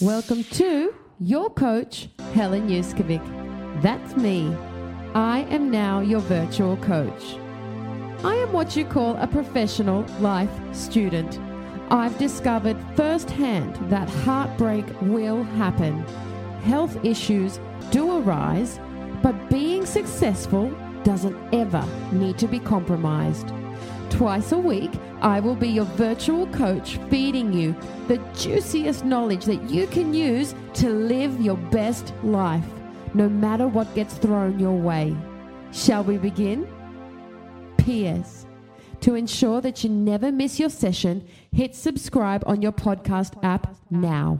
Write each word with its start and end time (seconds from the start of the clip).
Welcome 0.00 0.44
to 0.44 0.94
your 1.18 1.50
coach, 1.50 2.08
Helen 2.32 2.70
Yuskovic. 2.70 3.22
That's 3.82 4.16
me. 4.16 4.50
I 5.14 5.40
am 5.50 5.70
now 5.70 6.00
your 6.00 6.20
virtual 6.20 6.78
coach. 6.78 7.36
I 8.24 8.34
am 8.36 8.50
what 8.50 8.74
you 8.74 8.86
call 8.86 9.18
a 9.18 9.26
professional 9.26 10.06
life 10.20 10.50
student. 10.74 11.38
I've 11.90 12.16
discovered 12.16 12.78
firsthand 12.96 13.76
that 13.90 14.08
heartbreak 14.08 14.86
will 15.02 15.42
happen. 15.42 16.00
Health 16.62 17.04
issues 17.04 17.60
do 17.90 18.20
arise, 18.20 18.80
but 19.22 19.50
being 19.50 19.84
successful 19.84 20.74
doesn't 21.04 21.36
ever 21.52 21.86
need 22.10 22.38
to 22.38 22.48
be 22.48 22.58
compromised. 22.58 23.52
Twice 24.10 24.52
a 24.52 24.58
week, 24.58 24.90
I 25.22 25.40
will 25.40 25.54
be 25.54 25.68
your 25.68 25.86
virtual 25.86 26.46
coach, 26.48 26.98
feeding 27.08 27.52
you 27.52 27.74
the 28.08 28.18
juiciest 28.36 29.04
knowledge 29.04 29.44
that 29.46 29.70
you 29.70 29.86
can 29.86 30.12
use 30.12 30.54
to 30.74 30.90
live 30.90 31.40
your 31.40 31.56
best 31.56 32.12
life, 32.22 32.64
no 33.14 33.28
matter 33.28 33.66
what 33.66 33.94
gets 33.94 34.14
thrown 34.14 34.58
your 34.58 34.76
way. 34.76 35.16
Shall 35.72 36.04
we 36.04 36.18
begin? 36.18 36.68
P.S. 37.78 38.46
To 39.02 39.14
ensure 39.14 39.62
that 39.62 39.82
you 39.82 39.88
never 39.88 40.30
miss 40.30 40.60
your 40.60 40.68
session, 40.68 41.26
hit 41.52 41.74
subscribe 41.74 42.42
on 42.46 42.60
your 42.60 42.72
podcast 42.72 43.42
app 43.42 43.74
now. 43.90 44.38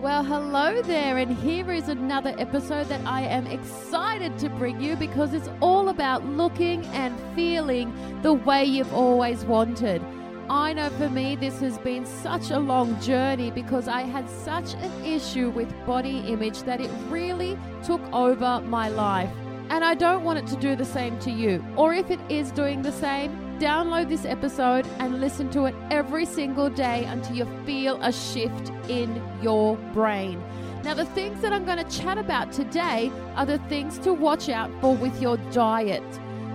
Well, 0.00 0.24
hello 0.24 0.80
there, 0.80 1.18
and 1.18 1.36
here 1.36 1.70
is 1.70 1.90
another 1.90 2.34
episode 2.38 2.88
that 2.88 3.06
I 3.06 3.20
am 3.20 3.46
excited 3.46 4.38
to 4.38 4.48
bring 4.48 4.80
you 4.80 4.96
because 4.96 5.34
it's 5.34 5.50
all 5.60 5.90
about 5.90 6.24
looking 6.24 6.86
and 6.86 7.14
feeling 7.34 7.92
the 8.22 8.32
way 8.32 8.64
you've 8.64 8.94
always 8.94 9.44
wanted. 9.44 10.02
I 10.48 10.72
know 10.72 10.88
for 10.88 11.10
me, 11.10 11.36
this 11.36 11.60
has 11.60 11.76
been 11.76 12.06
such 12.06 12.50
a 12.50 12.58
long 12.58 12.98
journey 13.02 13.50
because 13.50 13.88
I 13.88 14.00
had 14.00 14.26
such 14.30 14.72
an 14.72 15.04
issue 15.04 15.50
with 15.50 15.70
body 15.84 16.20
image 16.20 16.62
that 16.62 16.80
it 16.80 16.90
really 17.10 17.58
took 17.84 18.00
over 18.10 18.62
my 18.62 18.88
life. 18.88 19.28
And 19.68 19.84
I 19.84 19.92
don't 19.92 20.24
want 20.24 20.38
it 20.38 20.46
to 20.46 20.56
do 20.56 20.76
the 20.76 20.84
same 20.86 21.18
to 21.18 21.30
you. 21.30 21.62
Or 21.76 21.92
if 21.92 22.10
it 22.10 22.20
is 22.30 22.50
doing 22.52 22.80
the 22.80 22.90
same, 22.90 23.49
download 23.60 24.08
this 24.08 24.24
episode 24.24 24.86
and 24.98 25.20
listen 25.20 25.50
to 25.50 25.66
it 25.66 25.74
every 25.90 26.24
single 26.24 26.70
day 26.70 27.04
until 27.04 27.36
you 27.36 27.46
feel 27.66 28.00
a 28.02 28.10
shift 28.10 28.70
in 28.88 29.22
your 29.42 29.76
brain. 29.92 30.42
Now, 30.82 30.94
the 30.94 31.04
things 31.04 31.42
that 31.42 31.52
I'm 31.52 31.66
going 31.66 31.76
to 31.84 31.98
chat 32.00 32.16
about 32.16 32.52
today 32.52 33.12
are 33.36 33.44
the 33.44 33.58
things 33.68 33.98
to 33.98 34.14
watch 34.14 34.48
out 34.48 34.70
for 34.80 34.96
with 34.96 35.20
your 35.20 35.36
diet. 35.52 36.02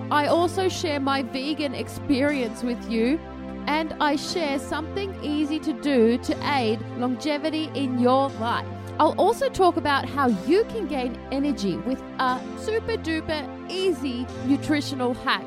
I 0.09 0.25
also 0.25 0.67
share 0.67 0.99
my 0.99 1.21
vegan 1.21 1.75
experience 1.75 2.63
with 2.63 2.89
you, 2.89 3.19
and 3.67 3.94
I 3.99 4.15
share 4.15 4.57
something 4.57 5.15
easy 5.23 5.59
to 5.59 5.73
do 5.73 6.17
to 6.17 6.55
aid 6.57 6.81
longevity 6.97 7.69
in 7.75 7.99
your 7.99 8.29
life. 8.29 8.65
I'll 8.99 9.15
also 9.19 9.47
talk 9.49 9.77
about 9.77 10.09
how 10.09 10.27
you 10.47 10.63
can 10.65 10.88
gain 10.88 11.19
energy 11.31 11.77
with 11.77 12.01
a 12.17 12.41
super 12.59 12.97
duper 12.97 13.45
easy 13.69 14.25
nutritional 14.47 15.13
hack. 15.13 15.45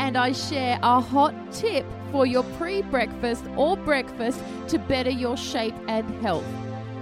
And 0.00 0.16
I 0.16 0.32
share 0.32 0.78
a 0.82 0.98
hot 0.98 1.34
tip 1.52 1.84
for 2.10 2.24
your 2.24 2.42
pre 2.56 2.80
breakfast 2.80 3.44
or 3.54 3.76
breakfast 3.76 4.40
to 4.68 4.78
better 4.78 5.10
your 5.10 5.36
shape 5.36 5.74
and 5.88 6.08
health. 6.22 6.46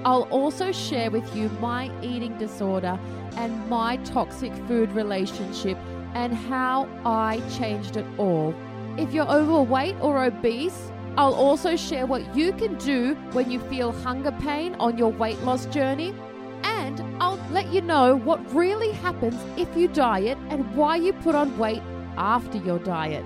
I'll 0.05 0.27
also 0.31 0.73
share 0.73 1.09
with 1.09 1.35
you 1.35 1.49
my 1.61 1.93
eating 2.03 2.37
disorder 2.39 2.99
and 3.37 3.71
my 3.71 3.99
toxic 3.99 4.53
food 4.67 4.91
relationship 4.91 5.79
and 6.15 6.35
how 6.35 6.89
I 7.05 7.41
changed 7.57 7.97
it 7.97 8.07
all. 8.19 8.53
If 8.97 9.15
you're 9.15 9.31
overweight 9.31 9.95
or 10.01 10.25
obese, 10.25 10.91
I'll 11.17 11.35
also 11.35 11.77
share 11.77 12.05
what 12.05 12.35
you 12.35 12.53
can 12.53 12.77
do 12.79 13.15
when 13.31 13.49
you 13.49 13.61
feel 13.71 13.93
hunger 13.93 14.33
pain 14.41 14.75
on 14.81 14.99
your 14.99 15.13
weight 15.13 15.41
loss 15.43 15.67
journey. 15.67 16.13
And 16.65 17.01
I'll 17.23 17.39
let 17.53 17.73
you 17.73 17.81
know 17.81 18.17
what 18.17 18.53
really 18.53 18.91
happens 18.91 19.41
if 19.57 19.77
you 19.77 19.87
diet 19.87 20.37
and 20.49 20.75
why 20.75 20.97
you 20.97 21.13
put 21.13 21.37
on 21.37 21.57
weight 21.59 21.83
after 22.19 22.59
your 22.59 22.79
diet. 22.81 23.25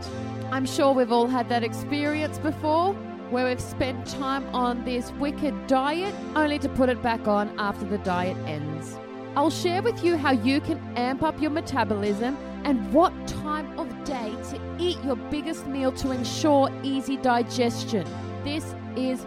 I'm 0.53 0.67
sure 0.67 0.93
we've 0.93 1.11
all 1.11 1.27
had 1.27 1.49
that 1.49 1.65
experience 1.65 2.39
before 2.39 2.93
where 3.31 3.49
we've 3.49 3.61
spent 3.61 4.07
time 4.07 4.45
on 4.55 4.85
this 4.85 5.11
wicked 5.13 5.67
diet 5.67 6.15
only 6.37 6.59
to 6.59 6.69
put 6.69 6.91
it 6.91 7.03
back 7.03 7.27
on 7.27 7.59
after 7.59 7.87
the 7.87 7.97
diet 7.99 8.37
ends. 8.47 8.99
I'll 9.35 9.51
share 9.51 9.81
with 9.81 10.05
you 10.05 10.19
how 10.19 10.33
you 10.33 10.61
can 10.61 10.79
amp 10.97 11.23
up 11.23 11.41
your 11.41 11.51
metabolism 11.51 12.37
and 12.65 12.93
what 12.93 13.13
time 13.27 13.79
of 13.79 13.89
day 14.05 14.31
to 14.51 14.77
eat 14.79 15.03
your 15.03 15.17
biggest 15.17 15.67
meal 15.67 15.91
to 15.93 16.11
ensure 16.11 16.71
easy 16.83 17.17
digestion. 17.17 18.07
This 18.45 18.75
is 18.95 19.25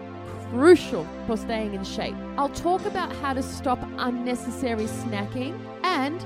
crucial 0.51 1.07
for 1.25 1.35
staying 1.35 1.73
in 1.73 1.83
shape. 1.83 2.15
I'll 2.37 2.49
talk 2.49 2.85
about 2.85 3.11
how 3.13 3.33
to 3.33 3.41
stop 3.41 3.79
unnecessary 3.97 4.85
snacking 4.85 5.59
and 5.83 6.23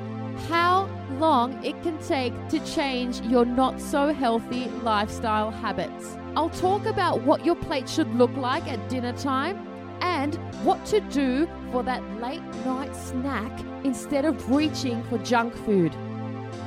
how 0.47 0.89
long 1.17 1.63
it 1.63 1.81
can 1.83 1.97
take 2.00 2.33
to 2.50 2.59
change 2.66 3.22
your 3.22 3.45
not 3.45 3.79
so 3.79 4.13
healthy 4.13 4.66
lifestyle 4.83 5.51
habits. 5.51 6.17
I'll 6.35 6.50
talk 6.50 6.85
about 6.85 7.23
what 7.23 7.45
your 7.45 7.55
plate 7.55 7.89
should 7.89 8.13
look 8.16 8.35
like 8.38 8.67
at 8.67 8.89
dinner 8.89 9.13
time 9.13 9.67
and 10.01 10.35
what 10.63 10.85
to 10.85 11.01
do 11.01 11.47
for 11.72 11.83
that 11.83 12.01
late 12.22 12.44
night 12.66 12.95
snack 12.95 13.51
instead 13.83 14.25
of 14.25 14.50
reaching 14.51 15.03
for 15.03 15.17
junk 15.19 15.53
food. 15.66 15.94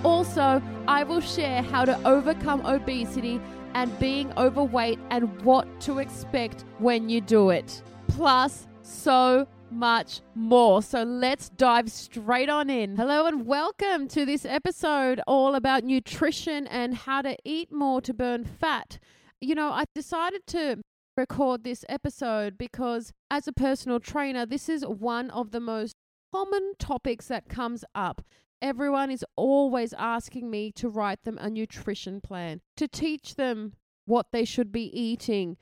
Also, 0.05 0.63
I 0.89 1.05
will 1.05 1.21
share 1.21 1.63
how 1.63 1.85
to 1.85 1.99
overcome 2.07 2.67
obesity 2.67 3.41
and 3.75 3.97
being 3.99 4.33
overweight 4.37 4.99
and 5.11 5.41
what 5.43 5.81
to 5.83 5.99
expect 5.99 6.65
when 6.79 7.09
you 7.09 7.21
do 7.21 7.51
it. 7.51 7.83
Plus, 8.09 8.67
so 8.83 9.47
much 9.73 10.21
more. 10.35 10.83
So 10.83 11.03
let's 11.03 11.49
dive 11.49 11.91
straight 11.91 12.49
on 12.49 12.69
in. 12.69 12.97
Hello 12.97 13.27
and 13.27 13.47
welcome 13.47 14.07
to 14.09 14.27
this 14.27 14.45
episode 14.45 15.21
all 15.27 15.55
about 15.55 15.83
nutrition 15.83 16.67
and 16.67 16.95
how 16.95 17.23
to 17.23 17.37
eat 17.45 17.73
more 17.73 18.01
to 18.03 18.13
burn 18.13 18.45
fat. 18.45 18.99
You 19.41 19.55
know, 19.55 19.71
I 19.71 19.85
decided 19.95 20.47
to 20.49 20.83
record 21.17 21.65
this 21.65 21.85
episode 21.89 22.59
because 22.59 23.13
as 23.31 23.49
a 23.49 23.53
personal 23.53 23.99
trainer, 23.99 24.45
this 24.45 24.69
is 24.69 24.85
one 24.87 25.31
of 25.31 25.53
the 25.53 25.61
most 25.61 25.95
common 26.33 26.75
topics 26.79 27.29
that 27.29 27.49
comes 27.49 27.85
up. 27.95 28.23
Everyone 28.61 29.11
is 29.11 29.25
always 29.37 29.95
asking 29.95 30.51
me 30.51 30.71
to 30.73 30.89
write 30.89 31.25
them 31.25 31.39
a 31.39 31.49
nutrition 31.49 32.21
plan, 32.21 32.61
to 32.77 32.87
teach 32.87 33.37
them 33.37 33.73
what 34.05 34.27
they 34.33 34.45
should 34.45 34.71
be 34.71 34.85
eating, 34.99 35.57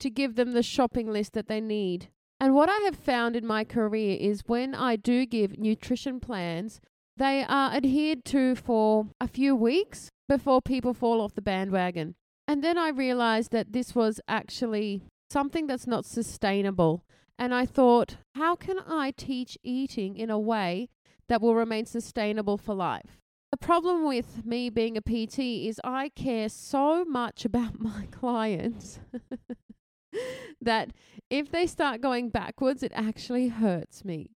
to 0.00 0.10
give 0.10 0.36
them 0.36 0.52
the 0.52 0.62
shopping 0.62 1.12
list 1.12 1.34
that 1.34 1.48
they 1.48 1.60
need. 1.60 2.08
And 2.42 2.56
what 2.56 2.68
I 2.68 2.78
have 2.86 2.96
found 2.96 3.36
in 3.36 3.46
my 3.46 3.62
career 3.62 4.16
is 4.20 4.42
when 4.48 4.74
I 4.74 4.96
do 4.96 5.26
give 5.26 5.60
nutrition 5.60 6.18
plans, 6.18 6.80
they 7.16 7.44
are 7.44 7.70
adhered 7.70 8.24
to 8.24 8.56
for 8.56 9.06
a 9.20 9.28
few 9.28 9.54
weeks 9.54 10.10
before 10.28 10.60
people 10.60 10.92
fall 10.92 11.20
off 11.20 11.36
the 11.36 11.40
bandwagon. 11.40 12.16
And 12.48 12.64
then 12.64 12.76
I 12.76 12.88
realized 12.88 13.52
that 13.52 13.72
this 13.72 13.94
was 13.94 14.20
actually 14.26 15.04
something 15.30 15.68
that's 15.68 15.86
not 15.86 16.04
sustainable. 16.04 17.04
And 17.38 17.54
I 17.54 17.64
thought, 17.64 18.16
how 18.34 18.56
can 18.56 18.80
I 18.88 19.12
teach 19.16 19.56
eating 19.62 20.16
in 20.16 20.28
a 20.28 20.36
way 20.36 20.88
that 21.28 21.40
will 21.40 21.54
remain 21.54 21.86
sustainable 21.86 22.58
for 22.58 22.74
life? 22.74 23.20
The 23.52 23.56
problem 23.56 24.04
with 24.04 24.44
me 24.44 24.68
being 24.68 24.96
a 24.96 25.00
PT 25.00 25.68
is 25.68 25.80
I 25.84 26.08
care 26.08 26.48
so 26.48 27.04
much 27.04 27.44
about 27.44 27.78
my 27.78 28.08
clients 28.10 28.98
that 30.60 30.90
if 31.30 31.50
they 31.50 31.66
start 31.66 32.00
going 32.00 32.28
backwards, 32.28 32.82
it 32.82 32.92
actually 32.94 33.48
hurts 33.48 34.04
me. 34.04 34.30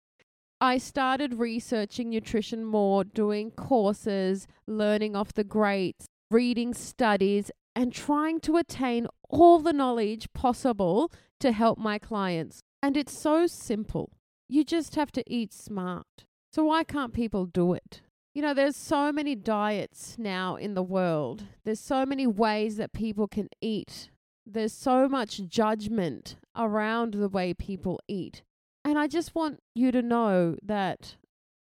I 0.61 0.77
started 0.77 1.39
researching 1.39 2.09
nutrition 2.09 2.63
more, 2.63 3.03
doing 3.03 3.51
courses, 3.51 4.47
learning 4.67 5.15
off 5.15 5.33
the 5.33 5.43
greats, 5.43 6.05
reading 6.31 6.73
studies, 6.73 7.51
and 7.75 7.91
trying 7.91 8.39
to 8.41 8.55
attain 8.57 9.07
all 9.29 9.59
the 9.59 9.73
knowledge 9.73 10.31
possible 10.33 11.11
to 11.41 11.51
help 11.51 11.77
my 11.77 11.99
clients. 11.99 12.61
And 12.81 12.95
it's 12.95 13.17
so 13.17 13.47
simple. 13.47 14.11
You 14.47 14.63
just 14.63 14.95
have 14.95 15.11
to 15.13 15.23
eat 15.27 15.53
smart. 15.53 16.25
So, 16.53 16.63
why 16.65 16.83
can't 16.83 17.13
people 17.13 17.45
do 17.45 17.73
it? 17.73 18.01
You 18.33 18.41
know, 18.41 18.53
there's 18.53 18.75
so 18.75 19.11
many 19.11 19.35
diets 19.35 20.15
now 20.17 20.55
in 20.55 20.73
the 20.73 20.83
world. 20.83 21.45
There's 21.63 21.79
so 21.79 22.05
many 22.05 22.27
ways 22.27 22.77
that 22.77 22.93
people 22.93 23.27
can 23.27 23.49
eat. 23.61 24.09
There's 24.45 24.73
so 24.73 25.09
much 25.09 25.47
judgment 25.47 26.35
around 26.55 27.15
the 27.15 27.29
way 27.29 27.53
people 27.53 27.99
eat. 28.07 28.43
And 28.83 28.99
I 28.99 29.07
just 29.07 29.33
want 29.33 29.59
you 29.73 29.91
to 29.91 30.01
know 30.01 30.57
that 30.61 31.15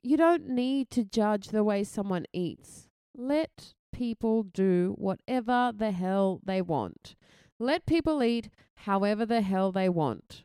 you 0.01 0.17
don't 0.17 0.49
need 0.49 0.89
to 0.91 1.03
judge 1.03 1.49
the 1.49 1.63
way 1.63 1.83
someone 1.83 2.25
eats. 2.33 2.87
Let 3.15 3.73
people 3.93 4.43
do 4.43 4.95
whatever 4.97 5.71
the 5.75 5.91
hell 5.91 6.39
they 6.43 6.61
want. 6.61 7.15
Let 7.59 7.85
people 7.85 8.23
eat 8.23 8.49
however 8.75 9.25
the 9.25 9.41
hell 9.41 9.71
they 9.71 9.87
want. 9.87 10.43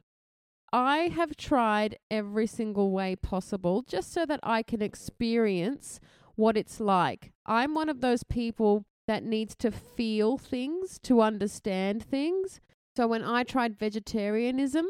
I 0.72 1.08
have 1.08 1.36
tried 1.36 1.96
every 2.10 2.46
single 2.46 2.90
way 2.90 3.16
possible 3.16 3.82
just 3.82 4.12
so 4.12 4.26
that 4.26 4.40
I 4.42 4.62
can 4.62 4.82
experience 4.82 6.00
what 6.34 6.58
it's 6.58 6.80
like. 6.80 7.32
I'm 7.46 7.74
one 7.74 7.88
of 7.88 8.02
those 8.02 8.24
people 8.24 8.84
that 9.06 9.24
needs 9.24 9.54
to 9.56 9.70
feel 9.70 10.36
things 10.36 10.98
to 11.04 11.20
understand 11.20 12.02
things. 12.02 12.60
So 12.96 13.06
when 13.06 13.22
I 13.22 13.44
tried 13.44 13.78
vegetarianism, 13.78 14.86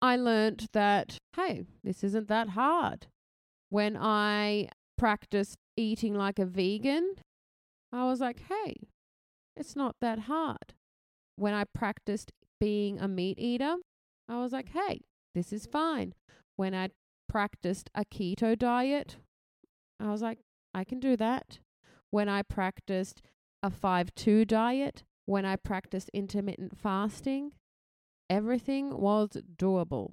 I 0.00 0.16
learned 0.16 0.68
that, 0.72 1.18
hey, 1.34 1.64
this 1.82 2.04
isn't 2.04 2.28
that 2.28 2.50
hard. 2.50 3.06
When 3.70 3.96
I 3.96 4.68
practiced 4.96 5.56
eating 5.76 6.14
like 6.14 6.38
a 6.38 6.46
vegan, 6.46 7.14
I 7.92 8.04
was 8.04 8.20
like, 8.20 8.40
hey, 8.48 8.74
it's 9.56 9.74
not 9.74 9.96
that 10.00 10.20
hard. 10.20 10.74
When 11.36 11.54
I 11.54 11.64
practiced 11.74 12.30
being 12.60 13.00
a 13.00 13.08
meat 13.08 13.38
eater, 13.38 13.76
I 14.28 14.38
was 14.38 14.52
like, 14.52 14.70
hey, 14.70 15.00
this 15.34 15.52
is 15.52 15.66
fine. 15.66 16.14
When 16.56 16.74
I 16.74 16.90
practiced 17.28 17.90
a 17.94 18.04
keto 18.04 18.58
diet, 18.58 19.16
I 19.98 20.10
was 20.10 20.22
like, 20.22 20.38
I 20.74 20.84
can 20.84 21.00
do 21.00 21.16
that. 21.16 21.58
When 22.10 22.28
I 22.28 22.42
practiced 22.42 23.22
a 23.66 23.70
5 23.70 24.14
2 24.14 24.44
diet, 24.44 25.02
when 25.26 25.44
I 25.44 25.56
practiced 25.56 26.08
intermittent 26.14 26.78
fasting, 26.78 27.52
everything 28.30 28.96
was 28.96 29.30
doable. 29.56 30.12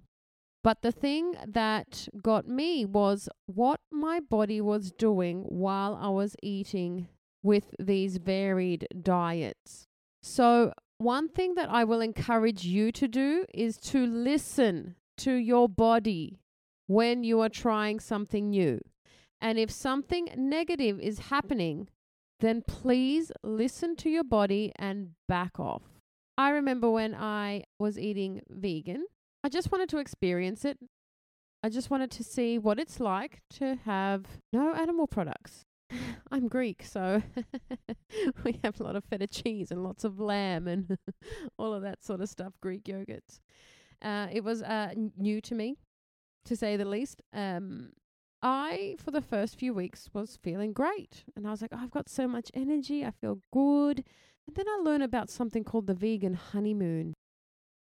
But 0.63 0.81
the 0.81 0.91
thing 0.91 1.35
that 1.45 2.07
got 2.21 2.47
me 2.47 2.85
was 2.85 3.29
what 3.45 3.81
my 3.91 4.19
body 4.19 4.61
was 4.61 4.91
doing 4.91 5.44
while 5.44 6.00
I 6.01 6.09
was 6.09 6.35
eating 6.41 7.07
with 7.44 7.75
these 7.77 8.17
varied 8.17 8.88
diets. 9.01 9.88
So, 10.21 10.73
one 10.97 11.27
thing 11.27 11.56
that 11.56 11.69
I 11.69 11.83
will 11.83 11.99
encourage 11.99 12.63
you 12.63 12.91
to 12.94 13.07
do 13.09 13.45
is 13.53 13.77
to 13.91 14.06
listen 14.06 14.95
to 15.17 15.33
your 15.33 15.67
body 15.67 16.39
when 16.88 17.23
you 17.25 17.41
are 17.41 17.49
trying 17.49 17.99
something 17.99 18.49
new. 18.49 18.79
And 19.41 19.59
if 19.59 19.69
something 19.69 20.29
negative 20.38 20.99
is 21.01 21.19
happening, 21.19 21.89
then 22.44 22.62
please 22.62 23.31
listen 23.42 23.95
to 23.95 24.10
your 24.10 24.24
body 24.24 24.74
and 24.75 25.12
back 25.30 25.60
off. 25.60 25.84
I 26.38 26.50
remember 26.50 26.92
when 26.92 27.16
I 27.16 27.63
was 27.80 27.98
eating 27.98 28.42
vegan, 28.50 29.06
I 29.45 29.50
just 29.50 29.72
wanted 29.72 29.88
to 29.90 29.98
experience 29.98 30.66
it. 30.66 30.78
I 31.63 31.69
just 31.69 31.90
wanted 31.90 32.12
to 32.12 32.24
see 32.24 32.57
what 32.57 32.80
it's 32.80 33.00
like 33.00 33.40
to 33.51 33.78
have 33.86 34.25
no 34.51 34.74
animal 34.74 35.07
products. 35.07 35.63
I'm 36.31 36.50
Greek, 36.50 36.84
so 36.84 37.24
we 38.44 38.60
have 38.62 38.78
a 38.78 38.84
lot 38.84 38.98
of 38.98 39.06
feta 39.06 39.28
cheese 39.28 39.72
and 39.72 39.81
lots 39.81 40.04
of 40.04 40.19
lamb 40.19 40.68
and 40.68 40.98
all 41.57 41.74
of 41.74 41.81
that 41.84 42.04
sort 42.04 42.19
of 42.19 42.28
stuff, 42.28 42.54
Greek 42.62 42.84
yogurts. 42.84 43.40
Uh, 44.01 44.28
it 44.30 44.44
was 44.44 44.62
uh, 44.62 44.94
new 45.16 45.40
to 45.40 45.56
me, 45.56 45.78
to 46.44 46.57
say 46.57 46.75
the 46.75 46.84
least. 46.84 47.22
Um, 47.31 47.92
I, 48.44 48.98
for 49.04 49.12
the 49.12 49.22
first 49.22 49.57
few 49.57 49.74
weeks, 49.74 50.10
was 50.13 50.38
feeling 50.44 50.74
great. 50.74 51.24
And 51.36 51.48
I 51.48 51.51
was 51.51 51.62
like, 51.62 51.72
oh, 51.74 51.80
I've 51.81 51.92
got 51.92 52.10
so 52.10 52.28
much 52.28 52.51
energy. 52.54 53.06
I 53.06 53.12
feel 53.12 53.40
good. 53.54 54.04
And 54.45 54.56
then 54.56 54.66
I 54.68 54.81
learned 54.84 55.04
about 55.04 55.30
something 55.30 55.63
called 55.63 55.88
the 55.88 55.94
vegan 55.94 56.34
honeymoon, 56.34 57.13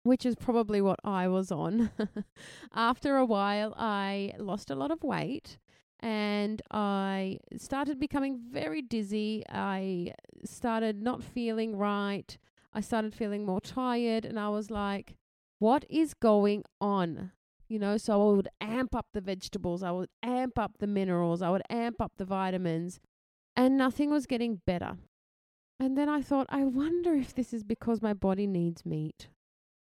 which 0.04 0.26
is 0.26 0.36
probably 0.36 0.82
what 0.82 1.00
I 1.04 1.28
was 1.28 1.52
on. 1.52 1.92
After 2.74 3.18
a 3.18 3.26
while, 3.26 3.76
I 3.78 4.34
lost 4.40 4.72
a 4.72 4.76
lot 4.76 4.90
of 4.90 5.04
weight 5.04 5.60
and 6.00 6.62
I 6.72 7.40
started 7.58 8.00
becoming 8.00 8.40
very 8.52 8.82
dizzy. 8.82 9.44
I 9.50 10.14
started 10.44 11.04
not 11.04 11.24
feeling 11.24 11.78
right. 11.78 12.36
I 12.74 12.82
started 12.82 13.14
feeling 13.14 13.46
more 13.46 13.62
tired. 13.62 14.26
And 14.26 14.40
I 14.40 14.50
was 14.50 14.72
like, 14.72 15.16
what 15.60 15.86
is 15.88 16.16
going 16.16 16.64
on? 16.82 17.32
You 17.68 17.80
know, 17.80 17.98
so 17.98 18.14
I 18.14 18.36
would 18.36 18.50
amp 18.62 18.96
up 18.96 19.08
the 19.14 19.22
vegetables, 19.22 19.84
I 19.84 19.92
would 19.92 20.10
amp 20.24 20.58
up 20.58 20.78
the 20.80 20.88
minerals, 20.88 21.42
I 21.42 21.50
would 21.50 21.64
amp 21.70 22.02
up 22.02 22.14
the 22.18 22.26
vitamins, 22.26 23.00
and 23.56 23.78
nothing 23.78 24.10
was 24.10 24.26
getting 24.26 24.62
better. 24.66 24.98
And 25.80 25.98
then 25.98 26.10
I 26.10 26.22
thought, 26.22 26.48
I 26.50 26.64
wonder 26.64 27.14
if 27.14 27.36
this 27.36 27.54
is 27.54 27.64
because 27.64 28.02
my 28.02 28.14
body 28.14 28.48
needs 28.48 28.86
meat. 28.86 29.28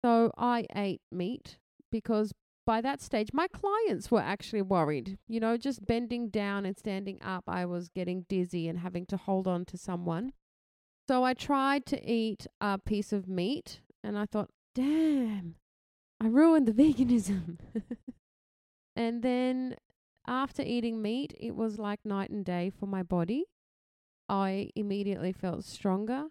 So 0.04 0.32
I 0.38 0.66
ate 0.76 1.02
meat 1.12 1.58
because 1.92 2.34
by 2.66 2.82
that 2.82 3.02
stage, 3.02 3.30
my 3.34 3.48
clients 3.48 4.12
were 4.12 4.22
actually 4.22 4.62
worried. 4.62 5.18
You 5.28 5.40
know, 5.40 5.58
just 5.58 5.86
bending 5.86 6.30
down 6.30 6.66
and 6.66 6.78
standing 6.78 7.22
up, 7.22 7.46
I 7.48 7.66
was 7.66 7.90
getting 7.90 8.26
dizzy 8.30 8.68
and 8.68 8.80
having 8.80 9.06
to 9.08 9.18
hold 9.18 9.48
on 9.48 9.66
to 9.66 9.78
someone. 9.78 10.34
So 11.08 11.24
I 11.24 11.34
tried 11.34 11.86
to 11.88 12.10
eat 12.10 12.48
a 12.60 12.78
piece 12.78 13.12
of 13.12 13.28
meat 13.28 13.82
and 14.04 14.18
I 14.18 14.26
thought, 14.26 14.50
damn, 14.76 15.56
I 16.22 16.28
ruined 16.28 16.68
the 16.68 16.72
veganism. 16.84 17.58
and 18.96 19.24
then 19.24 19.76
after 20.28 20.62
eating 20.62 21.02
meat, 21.02 21.34
it 21.40 21.56
was 21.56 21.80
like 21.80 22.00
night 22.06 22.30
and 22.30 22.46
day 22.46 22.72
for 22.80 22.86
my 22.86 23.02
body. 23.02 23.46
I 24.30 24.70
immediately 24.76 25.34
felt 25.34 25.66
stronger. 25.66 26.26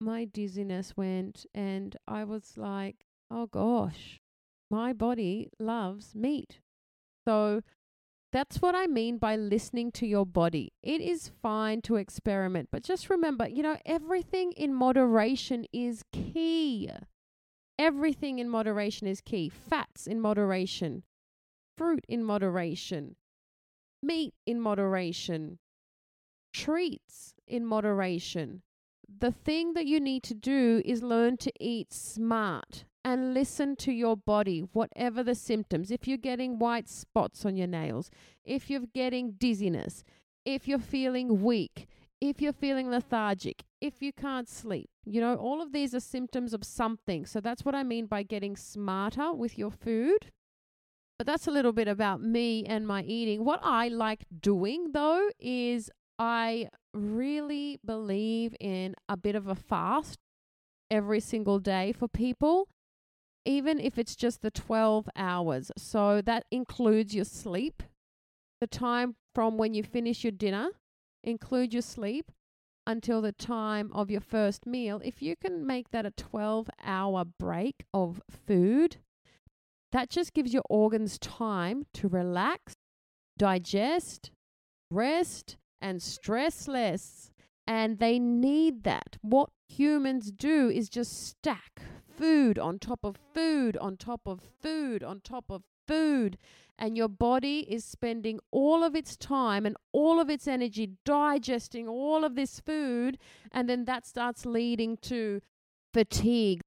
My 0.00 0.24
dizziness 0.24 0.96
went, 0.96 1.46
and 1.52 1.96
I 2.06 2.22
was 2.24 2.56
like, 2.56 3.04
oh 3.30 3.46
gosh, 3.46 4.20
my 4.70 4.92
body 4.92 5.50
loves 5.58 6.14
meat. 6.14 6.60
So 7.26 7.62
that's 8.32 8.62
what 8.62 8.76
I 8.76 8.86
mean 8.86 9.18
by 9.18 9.34
listening 9.34 9.90
to 9.92 10.06
your 10.06 10.24
body. 10.24 10.72
It 10.80 11.00
is 11.00 11.32
fine 11.42 11.82
to 11.82 11.96
experiment, 11.96 12.68
but 12.70 12.84
just 12.84 13.10
remember, 13.10 13.48
you 13.48 13.64
know, 13.64 13.76
everything 13.84 14.52
in 14.52 14.72
moderation 14.72 15.66
is 15.72 16.04
key. 16.12 16.88
Everything 17.80 18.38
in 18.38 18.50
moderation 18.50 19.06
is 19.06 19.22
key. 19.22 19.48
Fats 19.48 20.06
in 20.06 20.20
moderation, 20.20 21.02
fruit 21.78 22.04
in 22.10 22.22
moderation, 22.22 23.16
meat 24.02 24.34
in 24.44 24.60
moderation, 24.60 25.58
treats 26.52 27.32
in 27.46 27.64
moderation. 27.64 28.60
The 29.08 29.32
thing 29.32 29.72
that 29.72 29.86
you 29.86 29.98
need 29.98 30.22
to 30.24 30.34
do 30.34 30.82
is 30.84 31.02
learn 31.02 31.38
to 31.38 31.50
eat 31.58 31.94
smart 31.94 32.84
and 33.02 33.32
listen 33.32 33.76
to 33.76 33.92
your 33.92 34.14
body, 34.14 34.60
whatever 34.74 35.22
the 35.22 35.34
symptoms. 35.34 35.90
If 35.90 36.06
you're 36.06 36.18
getting 36.18 36.58
white 36.58 36.86
spots 36.86 37.46
on 37.46 37.56
your 37.56 37.66
nails, 37.66 38.10
if 38.44 38.68
you're 38.68 38.88
getting 38.94 39.36
dizziness, 39.38 40.04
if 40.44 40.68
you're 40.68 40.78
feeling 40.78 41.42
weak, 41.42 41.88
if 42.20 42.40
you're 42.40 42.52
feeling 42.52 42.90
lethargic, 42.90 43.64
if 43.80 44.02
you 44.02 44.12
can't 44.12 44.48
sleep. 44.48 44.90
You 45.04 45.20
know, 45.20 45.36
all 45.36 45.62
of 45.62 45.72
these 45.72 45.94
are 45.94 46.00
symptoms 46.00 46.52
of 46.52 46.64
something. 46.64 47.24
So 47.24 47.40
that's 47.40 47.64
what 47.64 47.74
I 47.74 47.82
mean 47.82 48.06
by 48.06 48.22
getting 48.22 48.56
smarter 48.56 49.32
with 49.32 49.58
your 49.58 49.70
food. 49.70 50.30
But 51.18 51.26
that's 51.26 51.46
a 51.46 51.50
little 51.50 51.72
bit 51.72 51.88
about 51.88 52.22
me 52.22 52.64
and 52.64 52.86
my 52.86 53.02
eating. 53.02 53.44
What 53.44 53.60
I 53.62 53.88
like 53.88 54.24
doing 54.40 54.92
though 54.92 55.30
is 55.38 55.90
I 56.18 56.68
really 56.92 57.78
believe 57.84 58.54
in 58.60 58.94
a 59.08 59.16
bit 59.16 59.34
of 59.34 59.46
a 59.46 59.54
fast 59.54 60.18
every 60.90 61.20
single 61.20 61.58
day 61.58 61.92
for 61.92 62.08
people, 62.08 62.68
even 63.44 63.80
if 63.80 63.98
it's 63.98 64.16
just 64.16 64.42
the 64.42 64.50
12 64.50 65.08
hours. 65.16 65.70
So 65.76 66.20
that 66.22 66.44
includes 66.50 67.14
your 67.14 67.24
sleep, 67.24 67.82
the 68.60 68.66
time 68.66 69.16
from 69.34 69.56
when 69.56 69.72
you 69.72 69.82
finish 69.82 70.24
your 70.24 70.32
dinner 70.32 70.70
include 71.22 71.72
your 71.72 71.82
sleep, 71.82 72.30
until 72.86 73.20
the 73.20 73.32
time 73.32 73.90
of 73.92 74.10
your 74.10 74.20
first 74.20 74.66
meal, 74.66 75.00
if 75.04 75.22
you 75.22 75.36
can 75.36 75.66
make 75.66 75.90
that 75.90 76.06
a 76.06 76.10
12 76.10 76.68
hour 76.84 77.24
break 77.24 77.84
of 77.94 78.20
food, 78.28 78.96
that 79.92 80.10
just 80.10 80.32
gives 80.32 80.52
your 80.52 80.62
organs 80.68 81.18
time 81.18 81.84
to 81.94 82.08
relax, 82.08 82.74
digest, 83.38 84.30
rest, 84.90 85.56
and 85.80 86.02
stress 86.02 86.68
less. 86.68 87.30
And 87.66 87.98
they 87.98 88.18
need 88.18 88.82
that. 88.84 89.16
What 89.22 89.50
humans 89.68 90.32
do 90.32 90.68
is 90.68 90.88
just 90.88 91.28
stack 91.28 91.82
food 92.18 92.58
on 92.58 92.78
top 92.78 93.00
of 93.04 93.16
food 93.32 93.76
on 93.76 93.96
top 93.96 94.22
of 94.26 94.40
food 94.60 95.04
on 95.04 95.20
top 95.20 95.44
of 95.48 95.62
food. 95.86 96.36
And 96.80 96.96
your 96.96 97.08
body 97.08 97.60
is 97.68 97.84
spending 97.84 98.40
all 98.50 98.82
of 98.82 98.96
its 98.96 99.16
time 99.16 99.66
and 99.66 99.76
all 99.92 100.18
of 100.18 100.30
its 100.30 100.48
energy 100.48 100.92
digesting 101.04 101.86
all 101.86 102.24
of 102.24 102.34
this 102.34 102.58
food. 102.58 103.18
And 103.52 103.68
then 103.68 103.84
that 103.84 104.06
starts 104.06 104.46
leading 104.46 104.96
to 105.02 105.42
fatigue. 105.92 106.60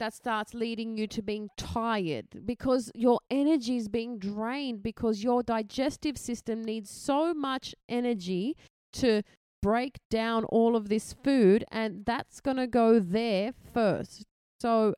That 0.00 0.14
starts 0.14 0.54
leading 0.54 0.96
you 0.96 1.06
to 1.08 1.22
being 1.22 1.50
tired 1.56 2.46
because 2.46 2.90
your 2.94 3.20
energy 3.30 3.76
is 3.76 3.88
being 3.88 4.18
drained 4.18 4.82
because 4.82 5.22
your 5.22 5.42
digestive 5.42 6.16
system 6.16 6.62
needs 6.62 6.90
so 6.90 7.34
much 7.34 7.74
energy 7.88 8.56
to 8.94 9.22
break 9.62 9.98
down 10.10 10.44
all 10.44 10.76
of 10.76 10.88
this 10.88 11.14
food, 11.24 11.64
and 11.70 12.04
that's 12.04 12.40
going 12.40 12.56
to 12.56 12.66
go 12.66 12.98
there 12.98 13.52
first. 13.72 14.24
So, 14.60 14.94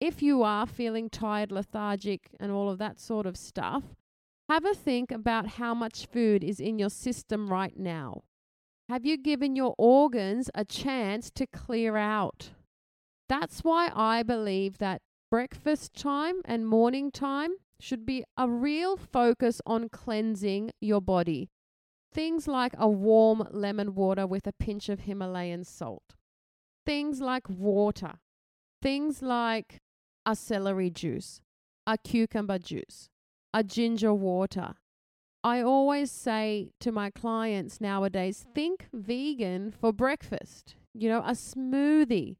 if 0.00 0.22
you 0.22 0.42
are 0.42 0.66
feeling 0.66 1.08
tired, 1.08 1.50
lethargic, 1.50 2.28
and 2.38 2.52
all 2.52 2.68
of 2.68 2.78
that 2.78 3.00
sort 3.00 3.26
of 3.26 3.36
stuff, 3.36 3.82
have 4.48 4.64
a 4.64 4.74
think 4.74 5.10
about 5.10 5.46
how 5.48 5.74
much 5.74 6.06
food 6.06 6.44
is 6.44 6.60
in 6.60 6.78
your 6.78 6.90
system 6.90 7.48
right 7.48 7.76
now. 7.76 8.22
Have 8.88 9.04
you 9.04 9.16
given 9.16 9.56
your 9.56 9.74
organs 9.78 10.48
a 10.54 10.64
chance 10.64 11.30
to 11.32 11.46
clear 11.46 11.96
out? 11.96 12.50
That's 13.28 13.64
why 13.64 13.90
I 13.94 14.22
believe 14.22 14.78
that 14.78 15.02
breakfast 15.30 15.94
time 15.94 16.36
and 16.44 16.66
morning 16.66 17.10
time 17.10 17.54
should 17.80 18.06
be 18.06 18.22
a 18.36 18.48
real 18.48 18.96
focus 18.96 19.60
on 19.66 19.88
cleansing 19.88 20.70
your 20.80 21.00
body. 21.00 21.50
Things 22.12 22.46
like 22.46 22.72
a 22.78 22.88
warm 22.88 23.48
lemon 23.50 23.94
water 23.94 24.26
with 24.26 24.46
a 24.46 24.52
pinch 24.52 24.88
of 24.88 25.00
Himalayan 25.00 25.64
salt. 25.64 26.14
Things 26.86 27.20
like 27.20 27.48
water. 27.48 28.14
Things 28.80 29.20
like 29.20 29.80
a 30.24 30.36
celery 30.36 30.90
juice, 30.90 31.40
a 31.86 31.98
cucumber 31.98 32.58
juice, 32.58 33.10
a 33.56 33.64
ginger 33.64 34.12
water. 34.12 34.74
I 35.42 35.62
always 35.62 36.12
say 36.12 36.72
to 36.80 36.92
my 36.92 37.08
clients 37.08 37.80
nowadays 37.80 38.44
think 38.54 38.86
vegan 38.92 39.70
for 39.70 39.94
breakfast. 39.94 40.74
You 40.92 41.08
know, 41.08 41.20
a 41.20 41.30
smoothie. 41.30 42.36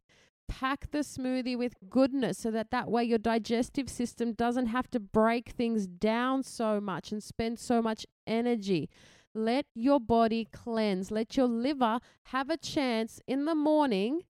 Pack 0.47 0.91
the 0.91 0.99
smoothie 0.99 1.57
with 1.57 1.75
goodness 1.89 2.37
so 2.37 2.51
that 2.51 2.71
that 2.71 2.91
way 2.91 3.03
your 3.03 3.17
digestive 3.17 3.89
system 3.89 4.35
doesn't 4.35 4.67
have 4.67 4.91
to 4.91 5.01
break 5.01 5.49
things 5.49 5.87
down 5.87 6.43
so 6.43 6.83
much 6.83 7.13
and 7.13 7.23
spend 7.23 7.59
so 7.59 7.81
much 7.81 8.05
energy. 8.27 8.91
Let 9.35 9.65
your 9.75 9.99
body 9.99 10.47
cleanse. 10.53 11.11
Let 11.11 11.35
your 11.35 11.47
liver 11.47 12.01
have 12.25 12.51
a 12.51 12.59
chance 12.59 13.23
in 13.27 13.47
the 13.47 13.55
morning 13.55 14.25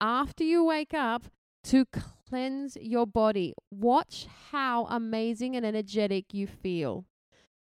after 0.00 0.42
you 0.42 0.64
wake 0.64 0.92
up 0.92 1.22
to 1.64 1.84
cleanse 2.28 2.76
your 2.80 3.06
body. 3.06 3.54
Watch 3.70 4.26
how 4.50 4.86
amazing 4.86 5.56
and 5.56 5.64
energetic 5.64 6.32
you 6.32 6.46
feel. 6.46 7.04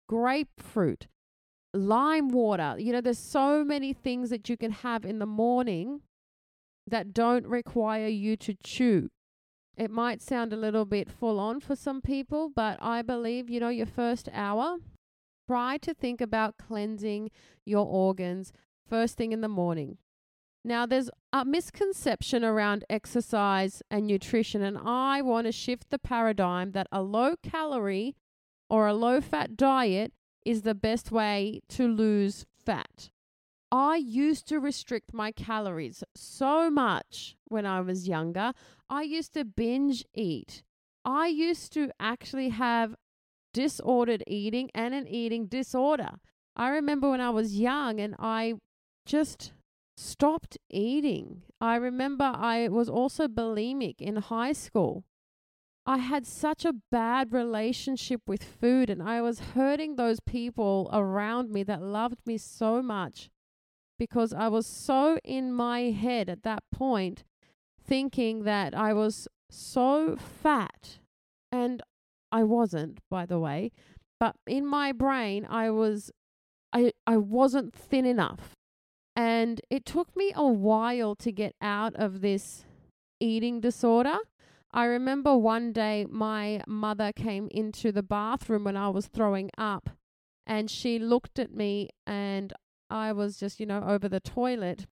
Grapefruit, 0.08 1.08
lime 1.74 2.30
water. 2.30 2.76
You 2.78 2.94
know, 2.94 3.02
there's 3.02 3.20
so 3.20 3.64
many 3.64 3.94
things 3.94 4.30
that 4.30 4.50
you 4.50 4.58
can 4.58 4.72
have 4.72 5.06
in 5.06 5.20
the 5.20 5.26
morning 5.26 6.02
that 6.88 7.14
don't 7.14 7.46
require 7.46 8.08
you 8.08 8.36
to 8.38 8.56
chew. 8.64 9.10
It 9.78 9.92
might 9.92 10.22
sound 10.22 10.52
a 10.52 10.58
little 10.58 10.86
bit 10.86 11.10
full 11.10 11.40
on 11.40 11.62
for 11.62 11.76
some 11.76 12.02
people, 12.02 12.52
but 12.54 12.78
I 12.82 13.02
believe, 13.02 13.50
you 13.50 13.60
know, 13.60 13.70
your 13.70 13.86
first 13.86 14.28
hour, 14.34 14.78
try 15.48 15.78
to 15.78 15.94
think 15.94 16.20
about 16.20 16.58
cleansing 16.58 17.32
your 17.66 17.86
organs 17.86 18.52
first 18.90 19.16
thing 19.16 19.32
in 19.32 19.42
the 19.42 19.48
morning. 19.48 19.98
Now, 20.64 20.86
there's 20.86 21.10
a 21.32 21.46
misconception 21.46 22.44
around 22.44 22.84
exercise 22.90 23.82
and 23.90 24.06
nutrition, 24.06 24.62
and 24.62 24.78
I 24.78 25.22
want 25.22 25.48
to 25.48 25.52
shift 25.52 25.90
the 25.90 26.00
paradigm 26.00 26.72
that 26.72 26.88
a 26.92 27.02
low 27.02 27.36
calorie 27.42 28.16
or 28.70 28.88
a 28.88 28.94
low 28.94 29.22
fat 29.22 29.56
diet 29.56 30.14
is 30.46 30.64
the 30.64 30.76
best 30.76 31.12
way 31.12 31.62
to 31.70 31.88
lose 31.88 32.46
fat. 32.66 33.10
I 33.72 33.98
used 33.98 34.48
to 34.48 34.60
restrict 34.60 35.14
my 35.14 35.32
calories 35.32 36.04
so 36.16 36.72
much 36.72 37.36
when 37.46 37.66
I 37.66 37.82
was 37.82 38.08
younger. 38.08 38.54
I 38.90 39.04
used 39.04 39.34
to 39.36 39.46
binge 39.46 40.06
eat. 40.14 40.64
I 41.06 41.28
used 41.28 41.72
to 41.74 41.92
actually 42.00 42.50
have 42.50 42.96
disordered 43.54 44.24
eating 44.28 44.70
and 44.74 44.94
an 44.94 45.08
eating 45.08 45.46
disorder. 45.46 46.20
I 46.56 46.70
remember 46.70 47.10
when 47.10 47.22
I 47.22 47.30
was 47.30 47.60
young 47.60 48.00
and 48.00 48.16
I 48.18 48.56
just 49.06 49.54
stopped 50.00 50.58
eating. 50.70 51.44
I 51.60 51.76
remember 51.76 52.32
I 52.34 52.70
was 52.70 52.90
also 52.90 53.28
bulimic 53.28 53.96
in 54.00 54.16
high 54.16 54.54
school. 54.54 55.04
I 55.86 55.98
had 55.98 56.26
such 56.26 56.66
a 56.66 56.76
bad 56.92 57.34
relationship 57.34 58.22
with 58.28 58.44
food, 58.44 58.90
and 58.90 59.04
I 59.04 59.22
was 59.22 59.40
hurting 59.56 59.96
those 59.96 60.20
people 60.20 60.90
around 60.94 61.52
me 61.52 61.64
that 61.64 61.82
loved 61.82 62.20
me 62.26 62.38
so 62.38 62.82
much 62.82 63.30
because 63.98 64.34
I 64.34 64.48
was 64.48 64.66
so 64.66 65.18
in 65.24 65.52
my 65.52 65.92
head 65.92 66.30
at 66.30 66.44
that 66.44 66.64
point, 66.72 67.24
thinking 67.84 68.44
that 68.44 68.74
I 68.74 68.94
was 68.94 69.28
so 69.50 70.16
fat. 70.16 71.00
And 71.52 71.82
I 72.32 72.44
wasn't, 72.44 73.00
by 73.10 73.26
the 73.26 73.40
way, 73.40 73.72
but 74.20 74.36
in 74.48 74.66
my 74.66 74.92
brain, 74.92 75.46
I 75.50 75.72
was. 75.72 76.12
I, 76.72 76.92
I 77.08 77.18
wasn't 77.18 77.74
thin 77.74 78.06
enough. 78.06 78.56
And 79.20 79.60
it 79.70 79.84
took 79.84 80.16
me 80.16 80.32
a 80.34 80.48
while 80.48 81.14
to 81.16 81.30
get 81.30 81.54
out 81.62 81.94
of 81.98 82.22
this 82.22 82.64
eating 83.20 83.60
disorder. 83.60 84.18
I 84.72 84.86
remember 84.86 85.36
one 85.36 85.74
day 85.74 86.06
my 86.10 86.62
mother 86.66 87.12
came 87.12 87.50
into 87.52 87.92
the 87.92 88.02
bathroom 88.02 88.64
when 88.64 88.78
I 88.78 88.88
was 88.88 89.08
throwing 89.08 89.52
up 89.58 89.90
and 90.48 90.72
she 90.72 91.00
looked 91.00 91.38
at 91.38 91.52
me 91.54 91.90
and 92.08 92.54
I 92.90 93.12
was 93.12 93.38
just, 93.38 93.60
you 93.60 93.66
know, 93.66 93.84
over 93.86 94.08
the 94.08 94.22
toilet 94.22 94.88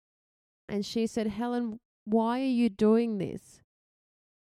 and 0.71 0.87
she 0.87 1.07
said, 1.07 1.27
Helen, 1.27 1.79
why 2.07 2.41
are 2.41 2.57
you 2.63 2.71
doing 2.71 3.19
this? 3.19 3.61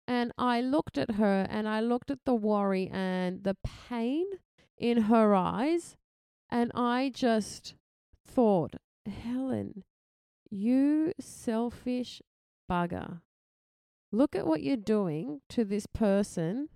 And 0.07 0.33
I 0.37 0.61
looked 0.61 0.99
at 0.99 1.15
her 1.15 1.47
and 1.49 1.67
I 1.67 1.79
looked 1.79 2.11
at 2.11 2.19
the 2.25 2.35
worry 2.35 2.91
and 2.93 3.43
the 3.43 3.57
pain 3.89 4.27
in 4.77 5.03
her 5.03 5.33
eyes 5.33 5.97
and 6.47 6.71
I 6.75 7.11
just 7.11 7.73
thought, 8.23 8.75
Helen, 9.07 9.83
you 10.49 11.13
selfish 11.19 12.21
bugger. 12.69 13.21
Look 14.11 14.35
at 14.35 14.45
what 14.45 14.61
you're 14.61 14.77
doing 14.77 15.41
to 15.49 15.65
this 15.65 15.87
person 15.87 16.69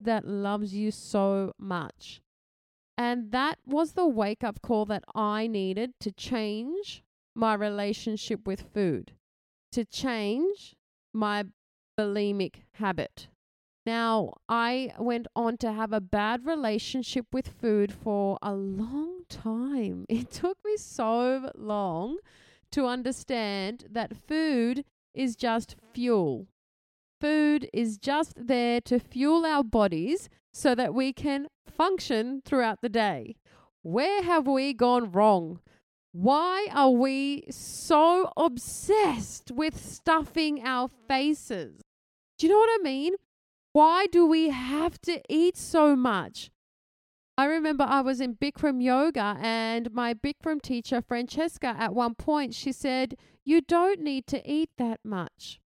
that 0.00 0.26
loves 0.26 0.74
you 0.74 0.90
so 0.90 1.52
much. 1.58 2.20
And 2.98 3.32
that 3.32 3.58
was 3.66 3.92
the 3.92 4.06
wake 4.06 4.44
up 4.44 4.62
call 4.62 4.84
that 4.86 5.04
I 5.14 5.46
needed 5.46 5.92
to 6.00 6.12
change 6.12 7.02
my 7.34 7.54
relationship 7.54 8.46
with 8.46 8.72
food, 8.72 9.12
to 9.72 9.84
change 9.84 10.74
my 11.12 11.44
bulimic 11.98 12.62
habit. 12.74 13.28
Now, 13.86 14.34
I 14.48 14.92
went 14.98 15.28
on 15.36 15.58
to 15.58 15.72
have 15.72 15.92
a 15.92 16.00
bad 16.00 16.44
relationship 16.44 17.26
with 17.32 17.46
food 17.46 17.92
for 17.92 18.36
a 18.42 18.52
long 18.52 19.20
time. 19.28 20.06
It 20.08 20.32
took 20.32 20.58
me 20.64 20.76
so 20.76 21.52
long 21.54 22.18
to 22.72 22.86
understand 22.86 23.84
that 23.88 24.16
food 24.26 24.84
is 25.14 25.36
just 25.36 25.76
fuel. 25.94 26.48
Food 27.20 27.70
is 27.72 27.96
just 27.96 28.34
there 28.36 28.80
to 28.82 28.98
fuel 28.98 29.46
our 29.46 29.62
bodies 29.62 30.28
so 30.52 30.74
that 30.74 30.92
we 30.92 31.12
can 31.12 31.46
function 31.64 32.42
throughout 32.44 32.80
the 32.82 32.88
day. 32.88 33.36
Where 33.82 34.20
have 34.24 34.48
we 34.48 34.74
gone 34.74 35.12
wrong? 35.12 35.60
Why 36.10 36.66
are 36.72 36.90
we 36.90 37.44
so 37.50 38.32
obsessed 38.36 39.52
with 39.52 39.80
stuffing 39.80 40.62
our 40.64 40.88
faces? 41.06 41.82
Do 42.36 42.46
you 42.46 42.52
know 42.52 42.58
what 42.58 42.80
I 42.80 42.82
mean? 42.82 43.14
Why 43.76 44.06
do 44.06 44.24
we 44.24 44.48
have 44.48 44.98
to 45.02 45.20
eat 45.28 45.54
so 45.54 45.94
much? 45.94 46.50
I 47.36 47.44
remember 47.44 47.84
I 47.84 48.00
was 48.00 48.22
in 48.22 48.34
Bikram 48.34 48.82
yoga 48.82 49.36
and 49.38 49.92
my 49.92 50.14
Bikram 50.14 50.62
teacher, 50.62 51.02
Francesca, 51.02 51.76
at 51.78 51.94
one 51.94 52.14
point, 52.14 52.54
she 52.54 52.72
said, 52.72 53.18
You 53.44 53.60
don't 53.60 54.00
need 54.00 54.26
to 54.28 54.40
eat 54.50 54.70
that 54.78 55.00
much. 55.04 55.60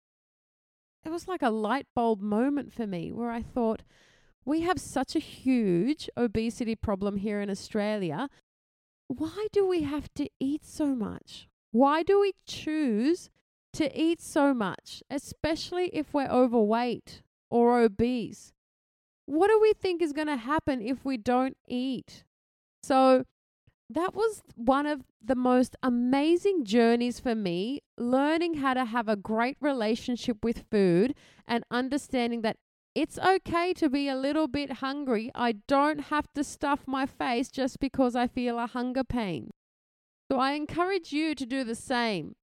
It 1.04 1.10
was 1.10 1.28
like 1.28 1.42
a 1.42 1.50
light 1.50 1.86
bulb 1.94 2.22
moment 2.22 2.72
for 2.72 2.88
me 2.88 3.12
where 3.12 3.30
I 3.30 3.42
thought, 3.42 3.84
we 4.46 4.62
have 4.62 4.80
such 4.80 5.14
a 5.14 5.20
huge 5.20 6.10
obesity 6.16 6.78
problem 6.78 7.18
here 7.18 7.42
in 7.42 7.50
Australia. 7.50 8.30
Why 9.10 9.48
do 9.52 9.68
we 9.68 9.82
have 9.82 10.08
to 10.14 10.30
eat 10.40 10.64
so 10.64 10.96
much? 10.96 11.50
Why 11.72 12.04
do 12.04 12.22
we 12.22 12.32
choose 12.46 13.30
to 13.74 14.02
eat 14.02 14.22
so 14.22 14.54
much, 14.54 15.04
especially 15.10 15.90
if 15.92 16.14
we're 16.14 16.30
overweight 16.30 17.22
or 17.50 17.80
obese? 17.82 18.54
What 19.26 19.48
do 19.48 19.60
we 19.60 19.74
think 19.74 20.02
is 20.02 20.14
going 20.14 20.28
to 20.28 20.38
happen 20.38 20.82
if 20.82 21.04
we 21.04 21.18
don't 21.18 21.58
eat? 21.68 22.24
So, 22.84 23.26
that 23.90 24.14
was 24.14 24.44
one 24.56 24.86
of 24.86 25.04
the 25.24 25.36
most 25.36 25.76
amazing 25.82 26.66
journeys 26.66 27.20
for 27.20 27.36
me, 27.36 27.82
learning 27.98 28.56
how 28.56 28.74
to 28.74 28.86
have 28.86 29.08
a 29.08 29.16
great 29.16 29.58
relationship 29.62 30.44
with 30.44 30.66
food 30.70 31.16
and 31.48 31.64
understanding 31.72 32.42
that 32.42 32.58
it's 32.94 33.20
okay 33.20 33.74
to 33.74 33.90
be 33.90 34.10
a 34.10 34.16
little 34.16 34.48
bit 34.48 34.74
hungry. 34.74 35.32
I 35.36 35.54
don't 35.68 36.06
have 36.06 36.28
to 36.34 36.44
stuff 36.44 36.82
my 36.88 37.06
face 37.06 37.50
just 37.50 37.80
because 37.80 38.16
I 38.16 38.28
feel 38.28 38.60
a 38.60 38.68
hunger 38.68 39.04
pain. 39.04 39.52
So 40.30 40.40
I 40.40 40.54
encourage 40.54 41.14
you 41.14 41.36
to 41.36 41.46
do 41.46 41.64
the 41.64 41.76
same. 41.76 42.36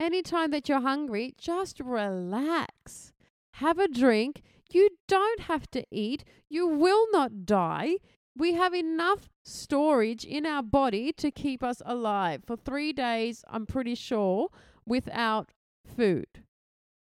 Anytime 0.00 0.50
that 0.50 0.68
you're 0.68 0.80
hungry, 0.80 1.34
just 1.38 1.78
relax. 1.78 3.11
Have 3.54 3.78
a 3.78 3.88
drink. 3.88 4.42
You 4.72 4.88
don't 5.08 5.40
have 5.40 5.70
to 5.72 5.84
eat. 5.90 6.24
You 6.48 6.66
will 6.66 7.06
not 7.12 7.44
die. 7.44 7.96
We 8.36 8.54
have 8.54 8.72
enough 8.72 9.28
storage 9.44 10.24
in 10.24 10.46
our 10.46 10.62
body 10.62 11.12
to 11.14 11.30
keep 11.30 11.62
us 11.62 11.82
alive 11.84 12.42
for 12.46 12.56
three 12.56 12.92
days, 12.92 13.44
I'm 13.48 13.66
pretty 13.66 13.94
sure, 13.94 14.48
without 14.86 15.50
food. 15.84 16.44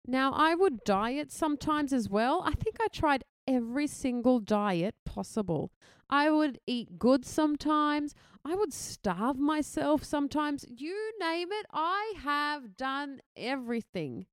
Now, 0.05 0.31
I 0.33 0.53
would 0.53 0.83
diet 0.83 1.31
sometimes 1.31 1.91
as 1.91 2.07
well. 2.07 2.43
I 2.45 2.51
think 2.51 2.77
I 2.79 2.87
tried 2.87 3.23
every 3.47 3.87
single 3.87 4.39
diet 4.39 4.95
possible. 5.05 5.71
I 6.09 6.29
would 6.29 6.59
eat 6.67 6.99
good 6.99 7.25
sometimes. 7.25 8.13
I 8.45 8.55
would 8.55 8.73
starve 8.73 9.37
myself 9.37 10.03
sometimes. 10.03 10.65
You 10.69 11.13
name 11.19 11.49
it, 11.51 11.65
I 11.73 12.13
have 12.23 12.77
done 12.77 13.21
everything. 13.35 14.27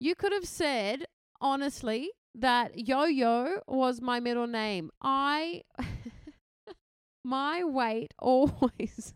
You 0.00 0.14
could 0.14 0.32
have 0.32 0.46
said, 0.46 1.06
honestly, 1.42 2.10
that 2.34 2.88
Yo 2.88 3.04
Yo 3.04 3.58
was 3.68 4.00
my 4.00 4.20
middle 4.20 4.46
name. 4.46 4.90
I. 5.02 5.62
my 7.24 7.62
weight 7.62 8.12
always 8.18 9.14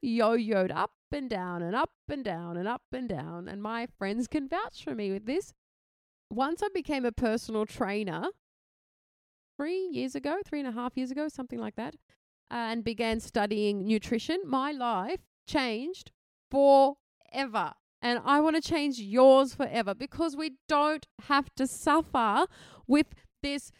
yo 0.00 0.36
yoed 0.36 0.74
up 0.74 0.92
and 1.12 1.30
down 1.30 1.62
and 1.62 1.76
up 1.76 1.90
and 2.08 2.24
down 2.24 2.56
and 2.56 2.66
up 2.66 2.82
and 2.92 3.08
down. 3.08 3.48
And 3.48 3.62
my 3.62 3.86
friends 3.98 4.26
can 4.26 4.48
vouch 4.48 4.82
for 4.82 4.94
me 4.94 5.10
with 5.12 5.26
this. 5.26 5.52
Once 6.30 6.62
I 6.62 6.68
became 6.74 7.04
a 7.04 7.12
personal 7.12 7.64
trainer, 7.64 8.26
three 9.56 9.88
years 9.90 10.14
ago, 10.14 10.38
three 10.44 10.60
and 10.60 10.68
a 10.68 10.72
half 10.72 10.96
years 10.96 11.10
ago, 11.10 11.28
something 11.28 11.58
like 11.58 11.76
that, 11.76 11.94
uh, 12.50 12.70
and 12.70 12.84
began 12.84 13.20
studying 13.20 13.86
nutrition, 13.86 14.40
my 14.44 14.72
life 14.72 15.20
changed 15.46 16.12
forever. 16.50 17.72
And 18.00 18.20
I 18.24 18.40
want 18.40 18.56
to 18.56 18.62
change 18.62 18.98
yours 18.98 19.54
forever 19.54 19.94
because 19.94 20.36
we 20.36 20.52
don't 20.68 21.06
have 21.26 21.50
to 21.56 21.66
suffer 21.66 22.46
with 22.86 23.08
this 23.42 23.72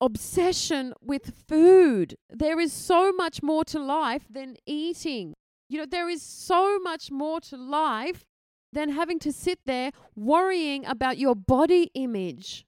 obsession 0.00 0.94
with 1.00 1.32
food. 1.48 2.16
There 2.28 2.58
is 2.58 2.72
so 2.72 3.12
much 3.12 3.42
more 3.42 3.64
to 3.66 3.78
life 3.78 4.26
than 4.28 4.56
eating. 4.66 5.34
You 5.68 5.78
know, 5.78 5.86
there 5.86 6.08
is 6.08 6.22
so 6.22 6.78
much 6.80 7.10
more 7.10 7.40
to 7.42 7.56
life 7.56 8.24
than 8.72 8.90
having 8.90 9.18
to 9.20 9.32
sit 9.32 9.60
there 9.66 9.90
worrying 10.14 10.84
about 10.86 11.18
your 11.18 11.34
body 11.34 11.90
image. 11.94 12.64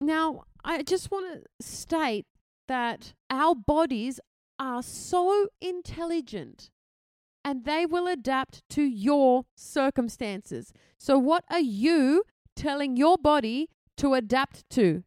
Now, 0.00 0.44
I 0.64 0.82
just 0.82 1.10
want 1.10 1.42
to 1.42 1.66
state 1.66 2.26
that 2.68 3.14
our 3.30 3.54
bodies 3.54 4.20
are 4.58 4.82
so 4.82 5.48
intelligent 5.60 6.70
and 7.44 7.64
they 7.64 7.86
will 7.86 8.06
adapt 8.06 8.62
to 8.70 8.82
your 8.82 9.44
circumstances. 9.54 10.72
So, 10.98 11.18
what 11.18 11.44
are 11.50 11.60
you 11.60 12.24
telling 12.56 12.96
your 12.96 13.18
body 13.18 13.68
to 13.96 14.14
adapt 14.14 14.68
to? 14.70 15.04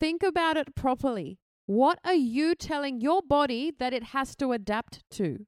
Think 0.00 0.22
about 0.22 0.56
it 0.56 0.74
properly. 0.74 1.38
What 1.66 1.98
are 2.04 2.14
you 2.14 2.54
telling 2.54 3.00
your 3.00 3.20
body 3.20 3.72
that 3.78 3.92
it 3.92 4.04
has 4.14 4.34
to 4.36 4.52
adapt 4.52 5.02
to? 5.12 5.46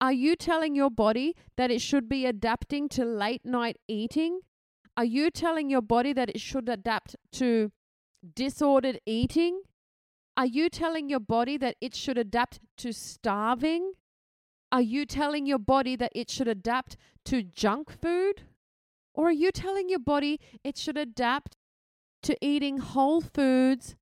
Are 0.00 0.12
you 0.12 0.36
telling 0.36 0.76
your 0.76 0.90
body 0.90 1.34
that 1.56 1.70
it 1.70 1.80
should 1.80 2.08
be 2.08 2.24
adapting 2.24 2.88
to 2.90 3.04
late 3.04 3.44
night 3.44 3.78
eating? 3.88 4.40
Are 4.96 5.04
you 5.04 5.30
telling 5.30 5.70
your 5.70 5.82
body 5.82 6.12
that 6.12 6.28
it 6.28 6.40
should 6.40 6.68
adapt 6.68 7.16
to 7.32 7.72
disordered 8.34 9.00
eating? 9.06 9.62
Are 10.36 10.46
you 10.46 10.68
telling 10.68 11.08
your 11.08 11.20
body 11.20 11.56
that 11.56 11.76
it 11.80 11.96
should 11.96 12.18
adapt 12.18 12.60
to 12.78 12.92
starving? 12.92 13.94
Are 14.70 14.82
you 14.82 15.06
telling 15.06 15.46
your 15.46 15.58
body 15.58 15.96
that 15.96 16.12
it 16.14 16.30
should 16.30 16.48
adapt 16.48 16.96
to 17.26 17.42
junk 17.42 17.90
food? 17.90 18.42
Or 19.14 19.28
are 19.28 19.32
you 19.32 19.50
telling 19.50 19.88
your 19.88 19.98
body 19.98 20.38
it 20.62 20.76
should 20.76 20.96
adapt 20.96 21.56
to 22.22 22.36
eating 22.40 22.78
whole 22.78 23.20
foods, 23.20 23.96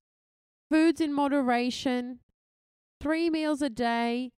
foods 0.69 0.99
in 0.99 1.13
moderation, 1.13 2.19
three 2.99 3.29
meals 3.29 3.61
a 3.61 3.69
day, 3.69 4.31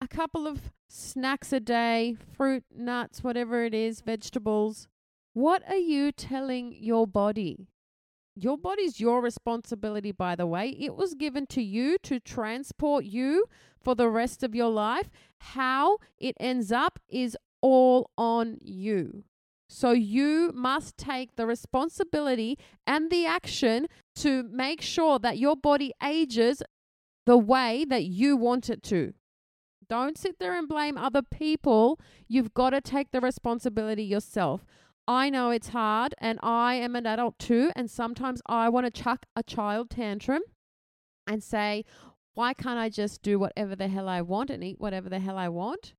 a 0.00 0.08
couple 0.08 0.46
of 0.46 0.72
snacks 0.88 1.52
a 1.52 1.60
day, 1.60 2.16
fruit, 2.36 2.64
nuts, 2.74 3.22
whatever 3.22 3.64
it 3.64 3.74
is, 3.74 4.00
vegetables. 4.00 4.88
What 5.32 5.62
are 5.68 5.76
you 5.76 6.12
telling 6.12 6.72
your 6.78 7.06
body? 7.06 7.68
Your 8.36 8.58
body's 8.58 8.98
your 8.98 9.20
responsibility, 9.20 10.10
by 10.10 10.34
the 10.34 10.46
way. 10.46 10.70
It 10.78 10.96
was 10.96 11.14
given 11.14 11.46
to 11.48 11.62
you 11.62 11.98
to 11.98 12.18
transport 12.18 13.04
you 13.04 13.46
for 13.80 13.94
the 13.94 14.08
rest 14.08 14.42
of 14.42 14.54
your 14.54 14.70
life. 14.70 15.08
How 15.38 15.98
it 16.18 16.36
ends 16.40 16.72
up 16.72 16.98
is 17.08 17.36
all 17.60 18.10
on 18.18 18.58
you. 18.60 19.24
So 19.68 19.92
you 19.92 20.52
must 20.54 20.96
take 20.96 21.36
the 21.36 21.46
responsibility 21.46 22.58
and 22.86 23.10
the 23.10 23.24
action 23.26 23.86
to 24.16 24.42
make 24.42 24.80
sure 24.80 25.18
that 25.20 25.38
your 25.38 25.56
body 25.56 25.92
ages 26.02 26.62
the 27.26 27.38
way 27.38 27.84
that 27.88 28.04
you 28.04 28.36
want 28.36 28.68
it 28.68 28.82
to. 28.84 29.14
Don't 29.88 30.18
sit 30.18 30.38
there 30.38 30.56
and 30.56 30.68
blame 30.68 30.96
other 30.96 31.22
people. 31.22 32.00
You've 32.28 32.54
got 32.54 32.70
to 32.70 32.80
take 32.80 33.10
the 33.10 33.20
responsibility 33.20 34.04
yourself. 34.04 34.64
I 35.06 35.28
know 35.28 35.50
it's 35.50 35.68
hard, 35.68 36.14
and 36.18 36.38
I 36.42 36.74
am 36.76 36.96
an 36.96 37.06
adult 37.06 37.38
too, 37.38 37.70
and 37.76 37.90
sometimes 37.90 38.40
I 38.46 38.68
want 38.70 38.86
to 38.86 39.02
chuck 39.02 39.26
a 39.36 39.42
child 39.42 39.90
tantrum 39.90 40.42
and 41.26 41.42
say, 41.42 41.84
Why 42.32 42.54
can't 42.54 42.78
I 42.78 42.88
just 42.88 43.22
do 43.22 43.38
whatever 43.38 43.76
the 43.76 43.88
hell 43.88 44.08
I 44.08 44.22
want 44.22 44.48
and 44.48 44.64
eat 44.64 44.80
whatever 44.80 45.10
the 45.10 45.20
hell 45.20 45.36
I 45.36 45.48
want? 45.48 45.94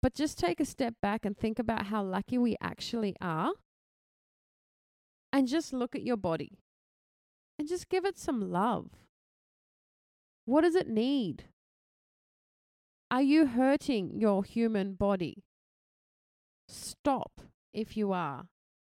But 0.00 0.14
just 0.14 0.38
take 0.38 0.60
a 0.60 0.64
step 0.64 0.94
back 1.00 1.24
and 1.24 1.36
think 1.36 1.58
about 1.58 1.86
how 1.86 2.02
lucky 2.02 2.38
we 2.38 2.56
actually 2.60 3.16
are. 3.20 3.52
And 5.32 5.48
just 5.48 5.72
look 5.72 5.94
at 5.94 6.02
your 6.02 6.16
body 6.16 6.58
and 7.58 7.68
just 7.68 7.88
give 7.88 8.04
it 8.04 8.18
some 8.18 8.52
love. 8.52 8.90
What 10.44 10.62
does 10.62 10.74
it 10.74 10.88
need? 10.88 11.44
Are 13.10 13.22
you 13.22 13.46
hurting 13.46 14.18
your 14.20 14.44
human 14.44 14.94
body? 14.94 15.44
Stop 16.72 17.42
if 17.74 17.96
you 17.96 18.12
are 18.12 18.46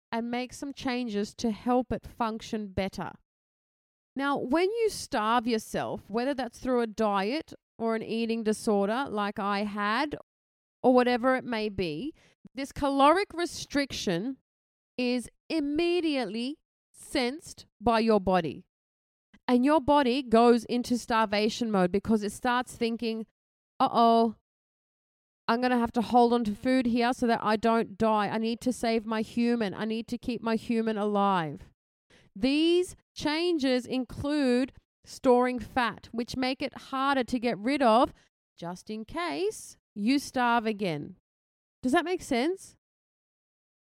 and 0.09 0.31
make 0.31 0.53
some 0.53 0.73
changes 0.73 1.33
to 1.35 1.51
help 1.51 1.91
it 1.91 2.07
function 2.07 2.67
better. 2.67 3.11
Now, 4.15 4.37
when 4.37 4.69
you 4.69 4.89
starve 4.89 5.45
yourself, 5.45 6.01
whether 6.07 6.33
that's 6.33 6.59
through 6.59 6.79
a 6.79 6.87
diet 6.87 7.53
or 7.77 7.95
an 7.95 8.01
eating 8.01 8.43
disorder 8.43 9.07
like 9.09 9.39
I 9.39 9.63
had, 9.63 10.15
or 10.81 10.93
whatever 10.93 11.35
it 11.35 11.43
may 11.43 11.67
be, 11.67 12.13
this 12.53 12.71
caloric 12.71 13.33
restriction 13.33 14.37
is 14.97 15.29
immediately 15.49 16.57
sensed 16.93 17.65
by 17.81 17.99
your 17.99 18.21
body. 18.21 18.63
And 19.49 19.65
your 19.65 19.81
body 19.81 20.23
goes 20.23 20.63
into 20.63 20.97
starvation 20.97 21.69
mode 21.69 21.91
because 21.91 22.23
it 22.23 22.31
starts 22.31 22.73
thinking, 22.73 23.25
uh 23.81 23.89
oh, 23.91 24.35
I'm 25.47 25.61
going 25.61 25.71
to 25.71 25.77
have 25.77 25.91
to 25.93 26.01
hold 26.01 26.33
on 26.33 26.43
to 26.45 26.55
food 26.55 26.87
here 26.87 27.13
so 27.13 27.27
that 27.27 27.39
I 27.43 27.55
don't 27.55 27.97
die. 27.97 28.29
I 28.29 28.37
need 28.37 28.61
to 28.61 28.73
save 28.73 29.05
my 29.05 29.21
human. 29.21 29.73
I 29.73 29.85
need 29.85 30.07
to 30.07 30.17
keep 30.17 30.41
my 30.41 30.55
human 30.55 30.97
alive. 30.97 31.61
These 32.35 32.95
changes 33.13 33.85
include 33.85 34.73
storing 35.05 35.59
fat, 35.59 36.09
which 36.11 36.35
make 36.35 36.61
it 36.61 36.75
harder 36.89 37.23
to 37.23 37.39
get 37.39 37.57
rid 37.59 37.81
of 37.81 38.11
just 38.57 38.89
in 38.89 39.05
case 39.05 39.77
you 39.93 40.19
starve 40.19 40.65
again. 40.65 41.15
Does 41.83 41.91
that 41.91 42.05
make 42.05 42.23
sense? 42.23 42.75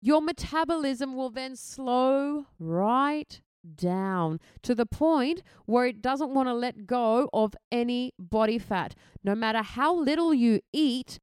Your 0.03 0.21
metabolism 0.21 1.15
will 1.15 1.31
then 1.31 1.57
slow 1.57 2.47
right 2.59 3.41
down 3.77 4.41
to 4.63 4.75
the 4.75 4.85
point 4.85 5.43
where 5.65 5.87
it 5.87 6.03
doesn't 6.03 6.35
want 6.35 6.49
to 6.49 6.55
let 6.55 6.87
go 6.87 7.31
of 7.33 7.55
any 7.73 8.13
body 8.19 8.59
fat. 8.59 8.95
No 9.23 9.35
matter 9.35 9.63
how 9.63 9.95
little 9.95 10.35
you 10.35 10.61
eat, 10.73 11.19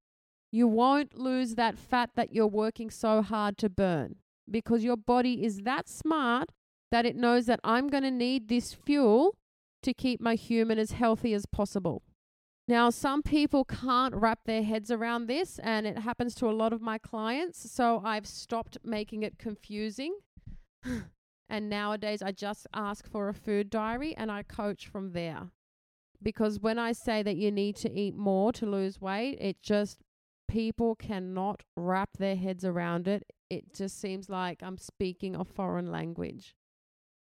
you 0.51 0.67
won't 0.67 1.17
lose 1.17 1.55
that 1.55 1.77
fat 1.77 2.11
that 2.15 2.33
you're 2.33 2.47
working 2.47 2.89
so 2.89 3.21
hard 3.21 3.57
to 3.59 3.69
burn 3.69 4.15
because 4.49 4.83
your 4.83 4.97
body 4.97 5.43
is 5.43 5.59
that 5.59 5.87
smart 5.87 6.51
that 6.91 7.05
it 7.05 7.15
knows 7.15 7.45
that 7.45 7.59
I'm 7.63 7.87
going 7.87 8.03
to 8.03 8.11
need 8.11 8.49
this 8.49 8.73
fuel 8.73 9.37
to 9.81 9.93
keep 9.93 10.19
my 10.19 10.35
human 10.35 10.77
as 10.77 10.91
healthy 10.91 11.33
as 11.33 11.45
possible. 11.45 12.03
Now, 12.67 12.89
some 12.89 13.23
people 13.23 13.65
can't 13.65 14.13
wrap 14.15 14.45
their 14.45 14.63
heads 14.63 14.91
around 14.91 15.25
this, 15.27 15.59
and 15.59 15.87
it 15.87 15.99
happens 15.99 16.35
to 16.35 16.49
a 16.49 16.51
lot 16.51 16.73
of 16.73 16.81
my 16.81 16.97
clients. 16.97 17.69
So 17.71 18.01
I've 18.05 18.27
stopped 18.27 18.77
making 18.83 19.23
it 19.23 19.39
confusing. 19.39 20.15
and 21.49 21.69
nowadays, 21.69 22.21
I 22.21 22.31
just 22.31 22.67
ask 22.73 23.09
for 23.09 23.29
a 23.29 23.33
food 23.33 23.69
diary 23.69 24.15
and 24.15 24.31
I 24.31 24.43
coach 24.43 24.87
from 24.87 25.13
there. 25.13 25.49
Because 26.21 26.59
when 26.59 26.77
I 26.77 26.91
say 26.91 27.23
that 27.23 27.35
you 27.35 27.51
need 27.51 27.75
to 27.77 27.91
eat 27.91 28.15
more 28.15 28.53
to 28.53 28.65
lose 28.65 29.01
weight, 29.01 29.37
it 29.41 29.61
just, 29.63 30.03
people 30.51 30.95
cannot 30.95 31.63
wrap 31.77 32.09
their 32.17 32.35
heads 32.35 32.65
around 32.65 33.07
it. 33.07 33.23
It 33.49 33.73
just 33.73 34.01
seems 34.01 34.29
like 34.29 34.61
I'm 34.61 34.77
speaking 34.77 35.33
a 35.33 35.45
foreign 35.45 35.89
language. 35.89 36.55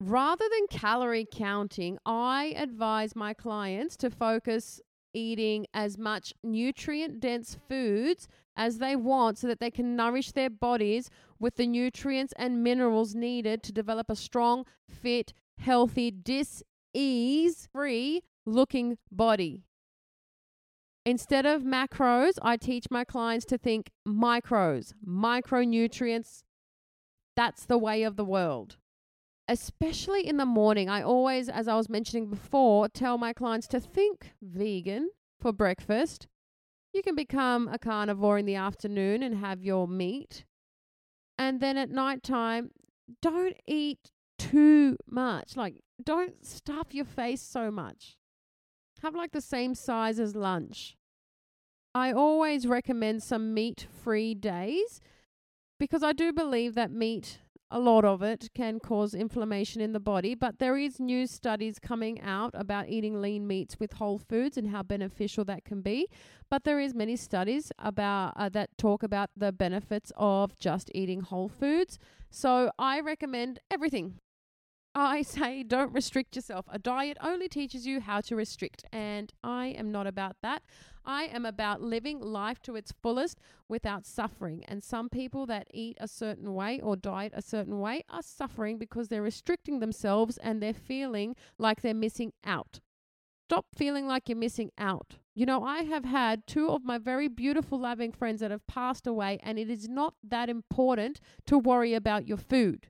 Rather 0.01 0.45
than 0.49 0.79
calorie 0.79 1.27
counting, 1.31 1.99
I 2.05 2.55
advise 2.57 3.15
my 3.15 3.35
clients 3.35 3.95
to 3.97 4.09
focus 4.09 4.81
eating 5.13 5.67
as 5.75 5.97
much 5.97 6.33
nutrient 6.43 7.19
dense 7.19 7.55
foods 7.67 8.27
as 8.57 8.79
they 8.79 8.95
want 8.95 9.37
so 9.37 9.45
that 9.45 9.59
they 9.59 9.71
can 9.71 9.95
nourish 9.95 10.31
their 10.31 10.49
bodies 10.49 11.11
with 11.39 11.55
the 11.55 11.67
nutrients 11.67 12.33
and 12.37 12.63
minerals 12.63 13.13
needed 13.13 13.61
to 13.61 13.71
develop 13.71 14.09
a 14.09 14.15
strong, 14.15 14.65
fit, 14.87 15.33
healthy, 15.59 16.09
dis-ease 16.09 17.67
free 17.71 18.23
looking 18.45 18.97
body. 19.11 19.65
Instead 21.05 21.45
of 21.45 21.63
macros, 21.63 22.33
I 22.41 22.57
teach 22.57 22.85
my 22.91 23.03
clients 23.03 23.45
to 23.45 23.57
think 23.57 23.89
micros, 24.07 24.93
micronutrients. 25.07 26.43
That's 27.35 27.65
the 27.65 27.77
way 27.77 28.03
of 28.03 28.15
the 28.15 28.25
world 28.25 28.77
especially 29.49 30.27
in 30.27 30.37
the 30.37 30.45
morning, 30.45 30.89
I 30.89 31.01
always, 31.01 31.49
as 31.49 31.67
I 31.67 31.75
was 31.75 31.89
mentioning 31.89 32.29
before, 32.29 32.87
tell 32.87 33.17
my 33.17 33.33
clients 33.33 33.67
to 33.69 33.79
think 33.79 34.33
vegan 34.41 35.09
for 35.41 35.51
breakfast. 35.51 36.27
You 36.93 37.01
can 37.01 37.15
become 37.15 37.67
a 37.67 37.79
carnivore 37.79 38.37
in 38.37 38.45
the 38.45 38.55
afternoon 38.55 39.23
and 39.23 39.35
have 39.37 39.63
your 39.63 39.87
meat. 39.87 40.45
And 41.37 41.59
then 41.59 41.77
at 41.77 41.89
night 41.89 42.21
time, 42.21 42.71
don't 43.21 43.57
eat 43.67 44.11
too 44.37 44.97
much. 45.09 45.57
Like, 45.57 45.81
don't 46.01 46.45
stuff 46.45 46.93
your 46.93 47.05
face 47.05 47.41
so 47.41 47.71
much. 47.71 48.18
Have 49.01 49.15
like 49.15 49.31
the 49.31 49.41
same 49.41 49.75
size 49.75 50.19
as 50.19 50.35
lunch. 50.35 50.97
I 51.95 52.11
always 52.11 52.67
recommend 52.67 53.23
some 53.23 53.53
meat 53.53 53.87
free 54.03 54.35
days 54.35 55.01
because 55.79 56.03
I 56.03 56.13
do 56.13 56.31
believe 56.33 56.75
that 56.75 56.91
meat 56.91 57.39
a 57.71 57.79
lot 57.79 58.03
of 58.03 58.23
it 58.23 58.49
can 58.55 58.79
cause 58.79 59.13
inflammation 59.13 59.79
in 59.79 59.93
the 59.93 59.99
body, 59.99 60.33
but 60.33 60.57
there 60.57 60.77
is 60.77 60.99
new 60.99 61.27
studies 61.27 61.77
coming 61.79 62.19
out 62.21 62.51
about 62.55 62.89
eating 62.89 63.21
lean 63.21 63.45
meats 63.45 63.79
with 63.79 63.93
whole 63.93 64.17
foods 64.17 64.57
and 64.57 64.69
how 64.69 64.81
beneficial 64.81 65.45
that 65.45 65.63
can 65.63 65.81
be. 65.81 66.07
But 66.49 66.63
there 66.63 66.79
is 66.79 66.95
many 66.95 67.15
studies 67.15 67.71
about 67.77 68.33
uh, 68.35 68.49
that 68.49 68.75
talk 68.77 69.03
about 69.03 69.29
the 69.37 69.51
benefits 69.51 70.11
of 70.17 70.57
just 70.57 70.89
eating 70.95 71.21
whole 71.21 71.47
foods. 71.47 71.99
So 72.31 72.71
I 72.79 72.99
recommend 73.01 73.59
everything. 73.69 74.15
I 74.95 75.21
say 75.21 75.63
don't 75.63 75.93
restrict 75.93 76.35
yourself. 76.35 76.65
A 76.71 76.79
diet 76.79 77.17
only 77.21 77.47
teaches 77.47 77.85
you 77.85 77.99
how 78.01 78.21
to 78.21 78.35
restrict, 78.35 78.85
and 78.91 79.31
I 79.43 79.67
am 79.67 79.91
not 79.91 80.07
about 80.07 80.37
that. 80.41 80.63
I 81.05 81.23
am 81.25 81.45
about 81.45 81.81
living 81.81 82.19
life 82.19 82.61
to 82.63 82.75
its 82.75 82.91
fullest 82.91 83.39
without 83.67 84.05
suffering. 84.05 84.63
And 84.67 84.83
some 84.83 85.09
people 85.09 85.45
that 85.45 85.67
eat 85.73 85.97
a 85.99 86.07
certain 86.07 86.53
way 86.53 86.79
or 86.81 86.95
diet 86.95 87.33
a 87.35 87.41
certain 87.41 87.79
way 87.79 88.03
are 88.09 88.21
suffering 88.21 88.77
because 88.77 89.07
they're 89.07 89.21
restricting 89.21 89.79
themselves 89.79 90.37
and 90.37 90.61
they're 90.61 90.73
feeling 90.73 91.35
like 91.57 91.81
they're 91.81 91.93
missing 91.93 92.33
out. 92.43 92.79
Stop 93.47 93.67
feeling 93.75 94.07
like 94.07 94.29
you're 94.29 94.37
missing 94.37 94.71
out. 94.77 95.15
You 95.33 95.45
know, 95.45 95.63
I 95.63 95.83
have 95.83 96.05
had 96.05 96.45
two 96.45 96.69
of 96.69 96.83
my 96.83 96.97
very 96.97 97.27
beautiful, 97.27 97.79
loving 97.79 98.11
friends 98.11 98.41
that 98.41 98.51
have 98.51 98.67
passed 98.67 99.07
away, 99.07 99.39
and 99.41 99.57
it 99.57 99.69
is 99.69 99.87
not 99.87 100.13
that 100.23 100.49
important 100.49 101.19
to 101.47 101.57
worry 101.57 101.93
about 101.93 102.27
your 102.27 102.37
food. 102.37 102.89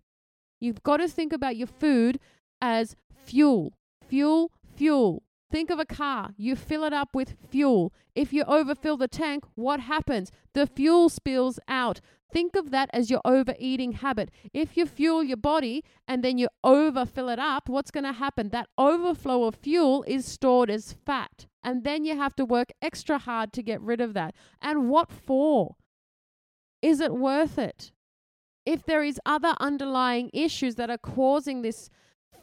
You've 0.60 0.84
got 0.84 0.98
to 0.98 1.08
think 1.08 1.34
about 1.34 1.56
your 1.56 1.68
food 1.68 2.20
as 2.62 2.96
fuel, 3.26 3.74
fuel, 4.08 4.52
fuel. 4.76 5.24
Think 5.52 5.70
of 5.72 5.80
a 5.80 5.86
car. 5.86 6.32
You 6.38 6.56
fill 6.56 6.84
it 6.84 6.94
up 6.94 7.16
with 7.16 7.36
fuel. 7.50 7.92
If 8.14 8.32
you 8.32 8.44
overfill 8.44 8.98
the 8.98 9.08
tank, 9.08 9.44
what 9.56 9.80
happens? 9.80 10.32
The 10.54 10.68
fuel 10.68 11.10
spills 11.10 11.60
out. 11.68 12.02
Think 12.32 12.56
of 12.56 12.70
that 12.70 12.90
as 12.94 13.10
your 13.10 13.22
overeating 13.26 13.94
habit. 13.94 14.30
If 14.54 14.78
you 14.78 14.86
fuel 14.86 15.24
your 15.24 15.38
body 15.38 15.84
and 16.08 16.24
then 16.24 16.38
you 16.38 16.48
overfill 16.64 17.30
it 17.30 17.40
up, 17.40 17.68
what's 17.68 17.90
going 17.90 18.04
to 18.04 18.14
happen? 18.14 18.50
That 18.50 18.70
overflow 18.78 19.46
of 19.46 19.56
fuel 19.56 20.04
is 20.08 20.26
stored 20.26 20.70
as 20.70 20.94
fat. 20.94 21.48
And 21.64 21.84
then 21.84 22.06
you 22.06 22.16
have 22.16 22.36
to 22.36 22.46
work 22.46 22.72
extra 22.82 23.18
hard 23.18 23.52
to 23.54 23.64
get 23.64 23.82
rid 23.82 24.00
of 24.02 24.14
that. 24.14 24.36
And 24.62 24.90
what 24.90 25.12
for? 25.12 25.76
Is 26.84 27.00
it 27.00 27.14
worth 27.14 27.58
it? 27.58 27.92
If 28.66 28.86
there 28.86 29.04
is 29.04 29.20
other 29.26 29.56
underlying 29.60 30.30
issues 30.34 30.76
that 30.76 30.90
are 30.90 30.98
causing 30.98 31.62
this 31.62 31.90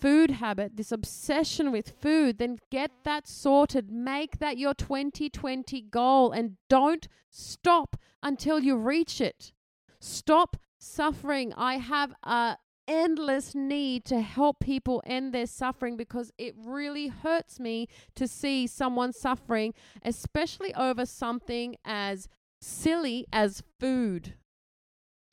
food 0.00 0.32
habit, 0.32 0.76
this 0.76 0.92
obsession 0.92 1.72
with 1.72 1.90
food, 2.00 2.38
then 2.38 2.58
get 2.70 2.90
that 3.04 3.26
sorted. 3.26 3.90
Make 3.90 4.38
that 4.38 4.58
your 4.58 4.74
2020 4.74 5.82
goal 5.82 6.32
and 6.32 6.56
don't 6.68 7.08
stop 7.30 7.96
until 8.22 8.60
you 8.60 8.76
reach 8.76 9.20
it. 9.20 9.52
Stop 10.00 10.56
suffering. 10.78 11.52
I 11.56 11.78
have 11.78 12.12
a 12.22 12.56
endless 12.88 13.54
need 13.54 14.04
to 14.04 14.20
help 14.20 14.60
people 14.60 15.02
end 15.06 15.32
their 15.32 15.46
suffering 15.46 15.96
because 15.96 16.30
it 16.38 16.54
really 16.56 17.08
hurts 17.08 17.58
me 17.58 17.88
to 18.14 18.28
see 18.28 18.66
someone 18.66 19.12
suffering, 19.12 19.74
especially 20.04 20.72
over 20.74 21.04
something 21.04 21.76
as 21.84 22.28
silly 22.60 23.26
as 23.32 23.62
food. 23.80 24.34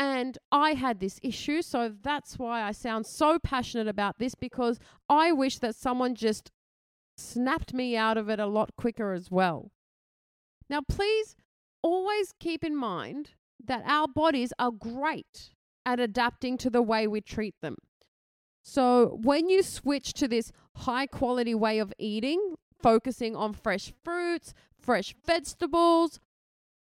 And 0.04 0.38
I 0.52 0.74
had 0.74 1.00
this 1.00 1.18
issue, 1.24 1.62
so 1.62 1.90
that's 2.02 2.38
why 2.38 2.62
I 2.62 2.74
sound 2.74 3.06
so 3.06 3.40
passionate 3.40 3.88
about 3.88 4.20
this 4.20 4.36
because 4.36 4.78
I 5.08 5.32
wish 5.32 5.60
that 5.60 5.78
someone 5.78 6.14
just 6.14 6.52
snapped 7.16 7.74
me 7.74 7.96
out 7.96 8.18
of 8.18 8.28
it 8.28 8.38
a 8.38 8.46
lot 8.46 8.76
quicker 8.76 9.14
as 9.14 9.32
well. 9.32 9.72
Now, 10.70 10.82
please 10.86 11.38
always 11.82 12.34
keep 12.38 12.66
in 12.66 12.76
mind 12.76 13.36
that 13.64 13.84
our 13.86 14.10
bodies 14.10 14.52
are 14.60 14.72
great 14.72 15.52
at 15.86 16.02
adapting 16.02 16.58
to 16.58 16.70
the 16.70 16.82
way 16.82 17.08
we 17.08 17.22
treat 17.22 17.56
them. 17.62 17.78
So, 18.62 19.18
when 19.24 19.48
you 19.48 19.64
switch 19.64 20.12
to 20.16 20.28
this 20.28 20.52
high 20.76 21.08
quality 21.08 21.56
way 21.56 21.80
of 21.80 21.94
eating, 21.98 22.56
focusing 22.82 23.38
on 23.38 23.54
fresh 23.54 23.94
fruits, 24.04 24.54
fresh 24.78 25.16
vegetables, 25.26 26.20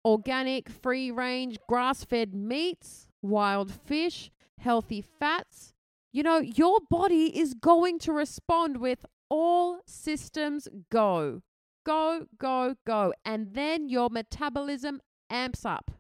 organic, 0.04 0.68
free 0.68 1.10
range, 1.10 1.58
grass 1.70 2.04
fed 2.04 2.34
meats, 2.34 3.08
wild 3.24 3.72
fish, 3.72 4.32
healthy 4.60 5.02
fats, 5.02 5.74
you 6.12 6.22
know, 6.22 6.40
your 6.40 6.80
body 6.92 7.38
is 7.38 7.56
going 7.56 7.98
to 8.00 8.14
respond 8.14 8.78
with 8.78 9.06
all 9.30 9.80
systems 9.88 10.68
go. 10.92 11.42
Go, 11.86 12.28
go, 12.38 12.76
go. 12.86 13.14
And 13.26 13.56
then 13.56 13.90
your 13.90 14.10
metabolism 14.10 15.02
amps 15.30 15.66
up. 15.66 15.92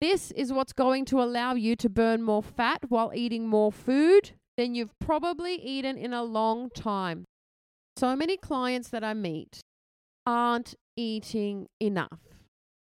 This 0.00 0.30
is 0.32 0.52
what's 0.52 0.72
going 0.72 1.04
to 1.06 1.22
allow 1.22 1.54
you 1.54 1.76
to 1.76 1.88
burn 1.88 2.22
more 2.22 2.42
fat 2.42 2.80
while 2.88 3.12
eating 3.14 3.46
more 3.46 3.70
food 3.70 4.32
than 4.56 4.74
you've 4.74 4.98
probably 4.98 5.54
eaten 5.54 5.96
in 5.96 6.12
a 6.12 6.22
long 6.22 6.70
time. 6.70 7.24
So 7.96 8.16
many 8.16 8.36
clients 8.36 8.88
that 8.88 9.04
I 9.04 9.14
meet 9.14 9.60
aren't 10.26 10.74
eating 10.96 11.68
enough. 11.80 12.20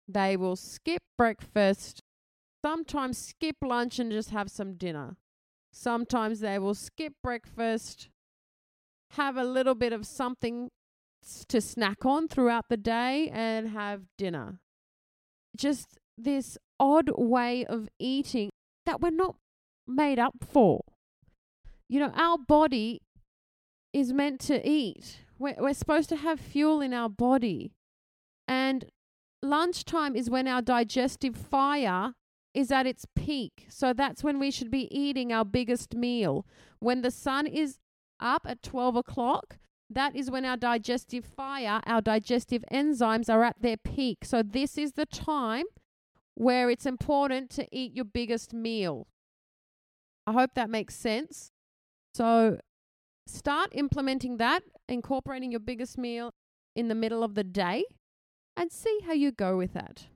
They 0.09 0.37
will 0.37 0.57
skip 0.57 1.03
breakfast, 1.19 2.01
sometimes 2.65 3.19
skip 3.19 3.57
lunch 3.63 3.99
and 3.99 4.11
just 4.11 4.31
have 4.31 4.51
some 4.51 4.73
dinner. 4.73 5.17
Sometimes 5.71 6.41
they 6.41 6.59
will 6.59 6.73
skip 6.75 7.13
breakfast, 7.23 8.09
have 9.11 9.37
a 9.37 9.45
little 9.45 9.75
bit 9.75 9.93
of 9.93 10.07
something 10.07 10.71
to 11.49 11.61
snack 11.61 12.07
on 12.07 12.27
throughout 12.27 12.65
the 12.71 12.79
day, 12.79 13.29
and 13.35 13.69
have 13.69 14.05
dinner. 14.17 14.61
Just 15.55 15.99
this 16.17 16.57
odd 16.81 17.11
way 17.19 17.67
of 17.67 17.91
eating 17.99 18.49
that 18.87 18.99
we're 18.99 19.11
not 19.11 19.37
made 19.87 20.19
up 20.19 20.37
for. 20.41 20.81
You 21.87 22.01
know, 22.01 22.13
our 22.17 22.39
body 22.39 23.03
is 23.93 24.11
meant 24.15 24.41
to 24.41 24.67
eat. 24.67 25.19
We're, 25.39 25.57
we're 25.59 25.75
supposed 25.75 26.09
to 26.09 26.17
have 26.17 26.41
fuel 26.41 26.81
in 26.81 26.95
our 26.95 27.11
body. 27.11 27.75
And 28.49 28.87
lunchtime 29.43 30.17
is 30.17 30.31
when 30.31 30.49
our 30.49 30.63
digestive 30.63 31.37
fire 31.37 32.15
is 32.55 32.71
at 32.71 32.87
its 32.87 33.05
peak. 33.17 33.67
So 33.69 33.93
that's 33.93 34.23
when 34.23 34.39
we 34.39 34.51
should 34.51 34.71
be 34.71 34.89
eating 34.97 35.33
our 35.33 35.45
biggest 35.45 35.95
meal. 35.95 36.47
When 36.79 37.03
the 37.03 37.11
sun 37.11 37.47
is 37.47 37.79
up 38.21 38.47
at 38.49 38.63
12 38.63 38.97
o'clock, 38.97 39.59
that 39.91 40.17
is 40.17 40.31
when 40.31 40.45
our 40.45 40.57
digestive 40.57 41.25
fire, 41.25 41.81
our 41.85 42.01
digestive 42.01 42.65
enzymes 42.73 43.29
are 43.29 43.45
at 43.45 43.61
their 43.61 43.77
peak. 43.77 44.25
So 44.25 44.43
this 44.43 44.79
is 44.79 44.93
the 44.93 45.07
time 45.07 45.67
where 46.35 46.71
it's 46.71 46.87
important 46.87 47.51
to 47.51 47.67
eat 47.71 47.95
your 47.95 48.05
biggest 48.05 48.55
meal. 48.55 49.09
I 50.27 50.33
hope 50.33 50.55
that 50.55 50.71
makes 50.71 50.95
sense. 50.95 51.53
So 52.15 52.59
start 53.27 53.71
implementing 53.73 54.39
that, 54.39 54.63
incorporating 54.89 55.51
your 55.51 55.61
biggest 55.61 55.99
meal 55.99 56.33
in 56.75 56.89
the 56.89 56.95
middle 56.95 57.23
of 57.23 57.35
the 57.35 57.45
day 57.45 57.85
and 58.57 58.73
see 58.73 59.01
how 59.07 59.13
you 59.13 59.33
go 59.33 59.57
with 59.57 59.75
that. 59.75 60.07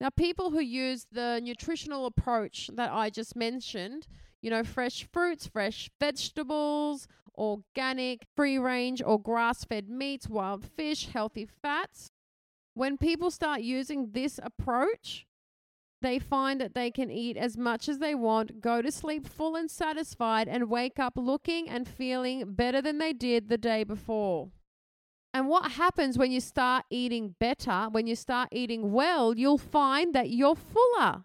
Now, 0.00 0.10
people 0.10 0.50
who 0.50 0.60
use 0.60 1.06
the 1.10 1.40
nutritional 1.42 2.06
approach 2.06 2.70
that 2.74 2.92
I 2.92 3.08
just 3.08 3.34
mentioned, 3.34 4.06
you 4.42 4.50
know, 4.50 4.62
fresh 4.62 5.06
fruits, 5.10 5.46
fresh 5.46 5.90
vegetables, 5.98 7.08
organic, 7.36 8.26
free 8.36 8.58
range 8.58 9.02
or 9.04 9.20
grass 9.20 9.64
fed 9.64 9.88
meats, 9.88 10.28
wild 10.28 10.64
fish, 10.64 11.08
healthy 11.08 11.46
fats, 11.46 12.10
when 12.74 12.98
people 12.98 13.30
start 13.30 13.62
using 13.62 14.10
this 14.10 14.38
approach, 14.42 15.26
they 16.02 16.18
find 16.18 16.60
that 16.60 16.74
they 16.74 16.90
can 16.90 17.10
eat 17.10 17.38
as 17.38 17.56
much 17.56 17.88
as 17.88 17.98
they 17.98 18.14
want, 18.14 18.60
go 18.60 18.82
to 18.82 18.92
sleep 18.92 19.26
full 19.26 19.56
and 19.56 19.70
satisfied, 19.70 20.46
and 20.46 20.68
wake 20.68 20.98
up 20.98 21.14
looking 21.16 21.70
and 21.70 21.88
feeling 21.88 22.52
better 22.52 22.82
than 22.82 22.98
they 22.98 23.14
did 23.14 23.48
the 23.48 23.56
day 23.56 23.82
before. 23.82 24.50
And 25.36 25.48
what 25.48 25.72
happens 25.72 26.16
when 26.16 26.32
you 26.32 26.40
start 26.40 26.86
eating 26.88 27.34
better, 27.38 27.88
when 27.90 28.06
you 28.06 28.16
start 28.16 28.48
eating 28.52 28.90
well, 28.90 29.36
you'll 29.36 29.58
find 29.58 30.14
that 30.14 30.30
you're 30.30 30.56
fuller. 30.56 31.24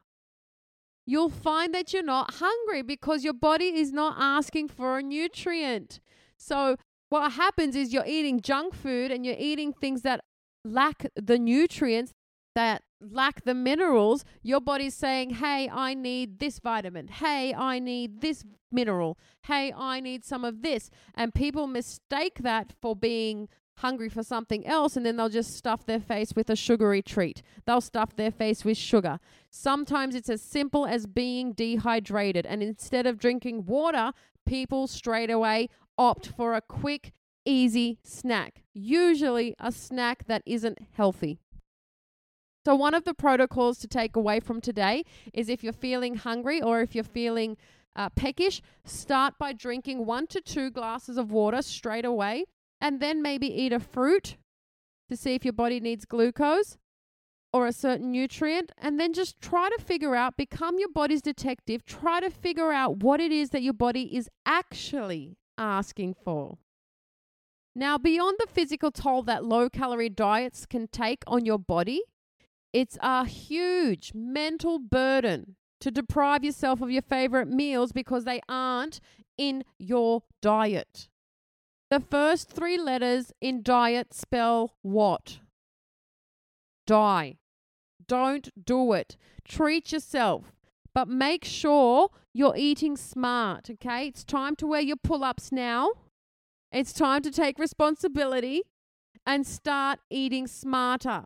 You'll 1.05 1.29
find 1.29 1.73
that 1.73 1.93
you're 1.93 2.03
not 2.03 2.33
hungry 2.33 2.81
because 2.81 3.23
your 3.23 3.31
body 3.31 3.67
is 3.67 3.93
not 3.93 4.17
asking 4.19 4.67
for 4.67 4.97
a 4.97 5.01
nutrient. 5.01 6.01
So, 6.37 6.75
what 7.07 7.31
happens 7.31 7.73
is 7.73 7.93
you're 7.93 8.05
eating 8.05 8.41
junk 8.41 8.73
food 8.73 9.11
and 9.11 9.25
you're 9.25 9.39
eating 9.39 9.71
things 9.71 10.01
that 10.01 10.19
lack 10.65 11.05
the 11.15 11.39
nutrients 11.39 12.11
that 12.53 12.83
lack 12.99 13.45
the 13.45 13.55
minerals, 13.55 14.25
your 14.43 14.59
body's 14.59 14.93
saying, 14.93 15.35
Hey, 15.35 15.69
I 15.71 15.93
need 15.93 16.39
this 16.39 16.59
vitamin. 16.59 17.07
Hey, 17.07 17.53
I 17.53 17.79
need 17.79 18.19
this 18.19 18.43
mineral. 18.73 19.17
Hey, 19.43 19.73
I 19.73 20.01
need 20.01 20.25
some 20.25 20.43
of 20.43 20.63
this. 20.63 20.89
And 21.15 21.33
people 21.33 21.65
mistake 21.67 22.39
that 22.39 22.73
for 22.81 22.93
being 22.93 23.47
hungry 23.77 24.09
for 24.09 24.23
something 24.23 24.65
else 24.65 24.95
and 24.95 25.05
then 25.05 25.17
they'll 25.17 25.29
just 25.29 25.55
stuff 25.55 25.85
their 25.85 25.99
face 25.99 26.33
with 26.35 26.49
a 26.49 26.55
sugary 26.55 27.01
treat. 27.01 27.41
They'll 27.65 27.81
stuff 27.81 28.15
their 28.15 28.31
face 28.31 28.63
with 28.63 28.77
sugar. 28.77 29.19
Sometimes 29.49 30.15
it's 30.15 30.29
as 30.29 30.41
simple 30.41 30.85
as 30.85 31.05
being 31.07 31.53
dehydrated. 31.53 32.45
And 32.45 32.61
instead 32.61 33.05
of 33.05 33.17
drinking 33.17 33.65
water, 33.65 34.11
people 34.45 34.87
straight 34.87 35.29
away 35.29 35.69
opt 35.97 36.27
for 36.27 36.53
a 36.53 36.61
quick, 36.61 37.11
easy 37.45 37.99
snack, 38.03 38.63
usually 38.73 39.55
a 39.59 39.71
snack 39.71 40.25
that 40.25 40.43
isn't 40.45 40.79
healthy. 40.93 41.39
So, 42.63 42.75
one 42.75 42.93
of 42.93 43.05
the 43.05 43.15
protocols 43.15 43.79
to 43.79 43.87
take 43.87 44.15
away 44.15 44.39
from 44.39 44.61
today 44.61 45.03
is 45.33 45.49
if 45.49 45.63
you're 45.63 45.73
feeling 45.73 46.15
hungry 46.15 46.61
or 46.61 46.81
if 46.81 46.93
you're 46.93 47.03
feeling 47.03 47.57
uh, 47.95 48.09
peckish, 48.09 48.61
start 48.85 49.33
by 49.39 49.51
drinking 49.51 50.05
one 50.05 50.27
to 50.27 50.41
two 50.41 50.69
glasses 50.69 51.17
of 51.17 51.31
water 51.31 51.63
straight 51.63 52.05
away, 52.05 52.45
and 52.81 52.99
then 52.99 53.21
maybe 53.21 53.47
eat 53.47 53.71
a 53.71 53.79
fruit 53.79 54.37
to 55.09 55.15
see 55.15 55.35
if 55.35 55.45
your 55.45 55.53
body 55.53 55.79
needs 55.79 56.05
glucose 56.05 56.77
or 57.53 57.67
a 57.67 57.73
certain 57.73 58.11
nutrient, 58.11 58.71
and 58.77 58.97
then 58.99 59.13
just 59.13 59.39
try 59.41 59.69
to 59.69 59.83
figure 59.83 60.15
out, 60.15 60.37
become 60.37 60.79
your 60.79 60.89
body's 60.89 61.21
detective, 61.21 61.85
try 61.85 62.21
to 62.21 62.29
figure 62.29 62.71
out 62.71 63.03
what 63.03 63.19
it 63.19 63.31
is 63.31 63.49
that 63.49 63.61
your 63.61 63.73
body 63.73 64.15
is 64.15 64.29
actually 64.45 65.37
asking 65.57 66.15
for. 66.23 66.57
Now, 67.75 67.97
beyond 67.97 68.37
the 68.39 68.47
physical 68.47 68.89
toll 68.89 69.23
that 69.23 69.45
low 69.45 69.69
calorie 69.69 70.09
diets 70.09 70.65
can 70.65 70.87
take 70.87 71.23
on 71.27 71.45
your 71.45 71.59
body, 71.59 72.01
it's 72.71 72.97
a 73.01 73.25
huge 73.25 74.13
mental 74.15 74.79
burden 74.79 75.55
to 75.81 75.91
deprive 75.91 76.45
yourself 76.45 76.81
of 76.81 76.89
your 76.89 77.01
favorite 77.01 77.49
meals 77.49 77.91
because 77.91 78.23
they 78.23 78.39
aren't 78.47 79.01
in 79.37 79.65
your 79.77 80.23
diet. 80.41 81.09
The 81.91 81.99
first 81.99 82.49
three 82.49 82.77
letters 82.77 83.33
in 83.41 83.63
diet 83.63 84.13
spell 84.13 84.75
what? 84.81 85.39
Die. 86.87 87.35
Don't 88.07 88.49
do 88.65 88.93
it. 88.93 89.17
Treat 89.45 89.91
yourself, 89.91 90.53
but 90.95 91.09
make 91.09 91.43
sure 91.43 92.07
you're 92.33 92.55
eating 92.55 92.95
smart, 92.95 93.69
okay? 93.71 94.07
It's 94.07 94.23
time 94.23 94.55
to 94.57 94.67
wear 94.67 94.79
your 94.79 94.95
pull 94.95 95.25
ups 95.25 95.51
now. 95.51 95.89
It's 96.71 96.93
time 96.93 97.23
to 97.23 97.31
take 97.31 97.59
responsibility 97.59 98.61
and 99.25 99.45
start 99.45 99.99
eating 100.09 100.47
smarter. 100.47 101.25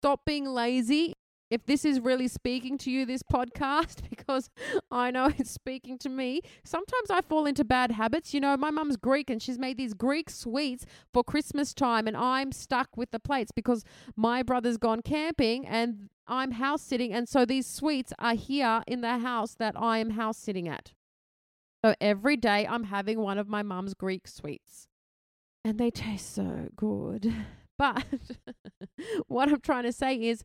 Stop 0.00 0.24
being 0.24 0.46
lazy. 0.46 1.12
If 1.50 1.64
this 1.64 1.84
is 1.84 2.00
really 2.00 2.28
speaking 2.28 2.76
to 2.78 2.90
you, 2.90 3.06
this 3.06 3.22
podcast, 3.22 4.02
because 4.10 4.50
I 4.90 5.10
know 5.10 5.32
it's 5.38 5.50
speaking 5.50 5.98
to 5.98 6.08
me. 6.08 6.42
Sometimes 6.64 7.10
I 7.10 7.22
fall 7.22 7.46
into 7.46 7.64
bad 7.64 7.92
habits. 7.92 8.34
You 8.34 8.40
know, 8.40 8.56
my 8.56 8.70
mum's 8.70 8.96
Greek 8.96 9.30
and 9.30 9.42
she's 9.42 9.58
made 9.58 9.78
these 9.78 9.94
Greek 9.94 10.30
sweets 10.30 10.84
for 11.12 11.24
Christmas 11.24 11.72
time, 11.74 12.06
and 12.06 12.16
I'm 12.16 12.52
stuck 12.52 12.96
with 12.96 13.10
the 13.10 13.20
plates 13.20 13.52
because 13.52 13.84
my 14.16 14.42
brother's 14.42 14.76
gone 14.76 15.02
camping 15.02 15.66
and 15.66 16.08
I'm 16.26 16.52
house 16.52 16.82
sitting. 16.82 17.12
And 17.12 17.28
so 17.28 17.44
these 17.44 17.66
sweets 17.66 18.12
are 18.18 18.34
here 18.34 18.82
in 18.86 19.00
the 19.00 19.18
house 19.18 19.54
that 19.54 19.74
I 19.76 19.98
am 19.98 20.10
house 20.10 20.36
sitting 20.38 20.68
at. 20.68 20.92
So 21.84 21.94
every 22.00 22.36
day 22.36 22.66
I'm 22.66 22.84
having 22.84 23.20
one 23.20 23.38
of 23.38 23.48
my 23.48 23.62
mum's 23.62 23.94
Greek 23.94 24.26
sweets. 24.28 24.88
And 25.64 25.78
they 25.78 25.90
taste 25.90 26.34
so 26.34 26.68
good. 26.76 27.32
But 27.78 28.04
what 29.28 29.48
I'm 29.48 29.60
trying 29.60 29.84
to 29.84 29.92
say 29.92 30.16
is 30.16 30.42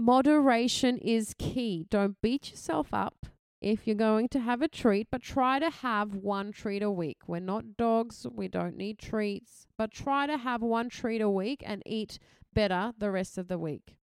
moderation 0.00 0.98
is 0.98 1.34
key. 1.38 1.86
Don't 1.90 2.20
beat 2.22 2.50
yourself 2.50 2.88
up 2.92 3.26
if 3.60 3.86
you're 3.86 3.96
going 3.96 4.28
to 4.28 4.40
have 4.40 4.62
a 4.62 4.68
treat, 4.68 5.08
but 5.10 5.22
try 5.22 5.58
to 5.58 5.70
have 5.70 6.14
one 6.14 6.52
treat 6.52 6.82
a 6.82 6.90
week. 6.90 7.18
We're 7.26 7.40
not 7.40 7.76
dogs, 7.76 8.26
we 8.32 8.48
don't 8.48 8.76
need 8.76 8.98
treats, 8.98 9.66
but 9.76 9.92
try 9.92 10.26
to 10.26 10.38
have 10.38 10.62
one 10.62 10.88
treat 10.88 11.20
a 11.20 11.28
week 11.28 11.62
and 11.64 11.82
eat 11.84 12.18
better 12.52 12.92
the 12.96 13.10
rest 13.10 13.38
of 13.38 13.48
the 13.48 13.58
week. 13.58 13.96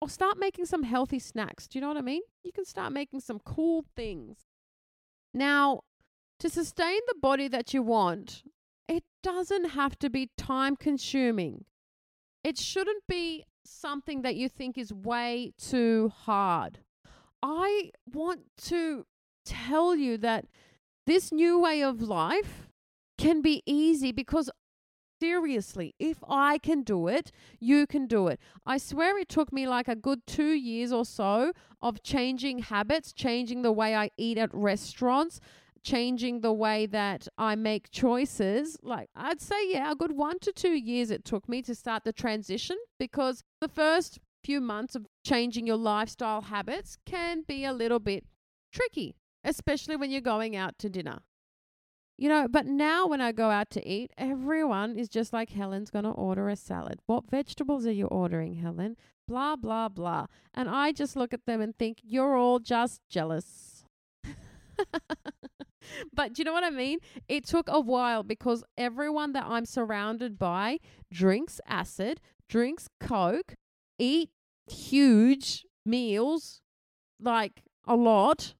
Or 0.00 0.08
start 0.08 0.38
making 0.38 0.66
some 0.66 0.82
healthy 0.82 1.18
snacks. 1.18 1.68
Do 1.68 1.78
you 1.78 1.82
know 1.82 1.88
what 1.88 1.96
I 1.96 2.02
mean? 2.02 2.22
You 2.42 2.52
can 2.52 2.64
start 2.64 2.92
making 2.92 3.20
some 3.20 3.38
cool 3.38 3.84
things. 3.94 4.38
Now, 5.32 5.82
to 6.38 6.48
sustain 6.48 7.00
the 7.06 7.18
body 7.20 7.48
that 7.48 7.74
you 7.74 7.82
want, 7.82 8.42
it 8.88 9.04
doesn't 9.22 9.70
have 9.70 9.98
to 10.00 10.10
be 10.10 10.30
time 10.36 10.74
consuming 10.74 11.64
it 12.42 12.58
shouldn't 12.58 13.06
be 13.06 13.44
something 13.64 14.22
that 14.22 14.36
you 14.36 14.48
think 14.48 14.76
is 14.76 14.92
way 14.92 15.52
too 15.58 16.12
hard. 16.14 16.78
I 17.42 17.90
want 18.12 18.42
to 18.64 19.06
tell 19.44 19.96
you 19.96 20.18
that 20.18 20.46
this 21.06 21.32
new 21.32 21.58
way 21.58 21.82
of 21.82 22.02
life 22.02 22.68
can 23.18 23.42
be 23.42 23.62
easy 23.66 24.12
because 24.12 24.50
seriously, 25.20 25.94
if 25.98 26.18
I 26.28 26.58
can 26.58 26.82
do 26.82 27.06
it, 27.06 27.30
you 27.58 27.86
can 27.86 28.06
do 28.06 28.28
it. 28.28 28.40
I 28.64 28.78
swear 28.78 29.18
it 29.18 29.28
took 29.28 29.52
me 29.52 29.68
like 29.68 29.86
a 29.86 29.94
good 29.94 30.26
two 30.26 30.52
years 30.52 30.92
or 30.92 31.04
so 31.04 31.52
of 31.82 32.02
changing 32.02 32.60
habits, 32.60 33.12
changing 33.12 33.62
the 33.62 33.72
way 33.72 33.94
I 33.94 34.10
eat 34.16 34.38
at 34.38 34.54
restaurants, 34.54 35.40
changing 35.82 36.40
the 36.40 36.52
way 36.52 36.86
that 36.86 37.28
I 37.38 37.54
make 37.54 37.90
choices, 37.90 38.76
like 38.82 39.08
I'd 39.14 39.40
say, 39.40 39.72
yeah, 39.72 39.92
a 39.92 39.94
good 39.94 40.12
one 40.12 40.38
to 40.40 40.52
two 40.52 40.74
years 40.74 41.10
it 41.10 41.24
took 41.24 41.48
me 41.48 41.62
to 41.62 41.74
start 41.74 42.04
the 42.04 42.12
transition 42.12 42.76
because 42.98 43.42
the 43.60 43.68
first 43.68 44.18
few 44.42 44.60
months 44.60 44.94
of 44.94 45.06
changing 45.24 45.66
your 45.66 45.76
lifestyle 45.76 46.42
habits 46.42 46.96
can 47.06 47.42
be 47.46 47.64
a 47.64 47.72
little 47.72 47.98
bit 47.98 48.24
tricky, 48.72 49.16
especially 49.44 49.96
when 49.96 50.10
you're 50.10 50.20
going 50.20 50.56
out 50.56 50.78
to 50.78 50.88
dinner. 50.88 51.20
You 52.16 52.28
know, 52.28 52.48
but 52.48 52.66
now 52.66 53.06
when 53.06 53.22
I 53.22 53.32
go 53.32 53.48
out 53.48 53.70
to 53.70 53.88
eat, 53.88 54.12
everyone 54.18 54.96
is 54.98 55.08
just 55.08 55.32
like, 55.32 55.50
Helen's 55.50 55.88
going 55.88 56.04
to 56.04 56.10
order 56.10 56.50
a 56.50 56.56
salad. 56.56 57.00
What 57.06 57.30
vegetables 57.30 57.86
are 57.86 57.92
you 57.92 58.06
ordering, 58.06 58.56
Helen? 58.56 58.98
Blah, 59.26 59.56
blah, 59.56 59.88
blah. 59.88 60.26
And 60.52 60.68
I 60.68 60.92
just 60.92 61.16
look 61.16 61.32
at 61.32 61.46
them 61.46 61.62
and 61.62 61.74
think, 61.78 62.00
you're 62.02 62.36
all 62.36 62.58
just 62.58 63.00
jealous. 63.08 63.84
but 66.14 66.32
do 66.32 66.40
you 66.40 66.44
know 66.44 66.52
what 66.52 66.64
I 66.64 66.70
mean? 66.70 66.98
It 67.28 67.44
took 67.44 67.68
a 67.68 67.80
while 67.80 68.22
because 68.22 68.64
everyone 68.76 69.32
that 69.32 69.44
I'm 69.46 69.66
surrounded 69.66 70.38
by 70.38 70.78
drinks 71.12 71.60
acid, 71.66 72.20
drinks 72.48 72.88
Coke, 73.00 73.54
eat 73.98 74.30
huge 74.66 75.64
meals, 75.84 76.60
like 77.20 77.62
a 77.86 77.96
lot. 77.96 78.54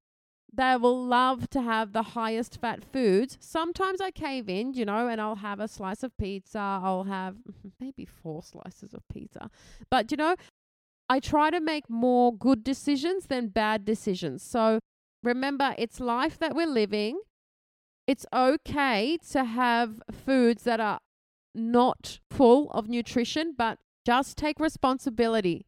They 0.52 0.76
will 0.76 1.06
love 1.06 1.48
to 1.50 1.62
have 1.62 1.92
the 1.92 2.02
highest 2.02 2.60
fat 2.60 2.82
foods. 2.84 3.38
Sometimes 3.40 4.00
I 4.00 4.10
cave 4.10 4.48
in, 4.48 4.74
you 4.74 4.84
know, 4.84 5.06
and 5.06 5.20
I'll 5.20 5.36
have 5.36 5.60
a 5.60 5.68
slice 5.68 6.02
of 6.02 6.16
pizza. 6.16 6.58
I'll 6.58 7.04
have 7.04 7.36
maybe 7.80 8.04
four 8.04 8.42
slices 8.42 8.92
of 8.92 9.02
pizza. 9.08 9.48
But, 9.90 10.10
you 10.10 10.16
know, 10.16 10.34
I 11.08 11.20
try 11.20 11.50
to 11.50 11.60
make 11.60 11.88
more 11.88 12.36
good 12.36 12.64
decisions 12.64 13.26
than 13.26 13.48
bad 13.48 13.84
decisions. 13.84 14.42
So 14.42 14.80
Remember, 15.22 15.74
it's 15.78 16.00
life 16.00 16.38
that 16.38 16.54
we're 16.54 16.66
living. 16.66 17.20
It's 18.06 18.26
okay 18.32 19.18
to 19.30 19.44
have 19.44 20.02
foods 20.10 20.64
that 20.64 20.80
are 20.80 21.00
not 21.54 22.20
full 22.30 22.70
of 22.70 22.88
nutrition, 22.88 23.54
but 23.56 23.78
just 24.04 24.36
take 24.36 24.58
responsibility. 24.58 25.66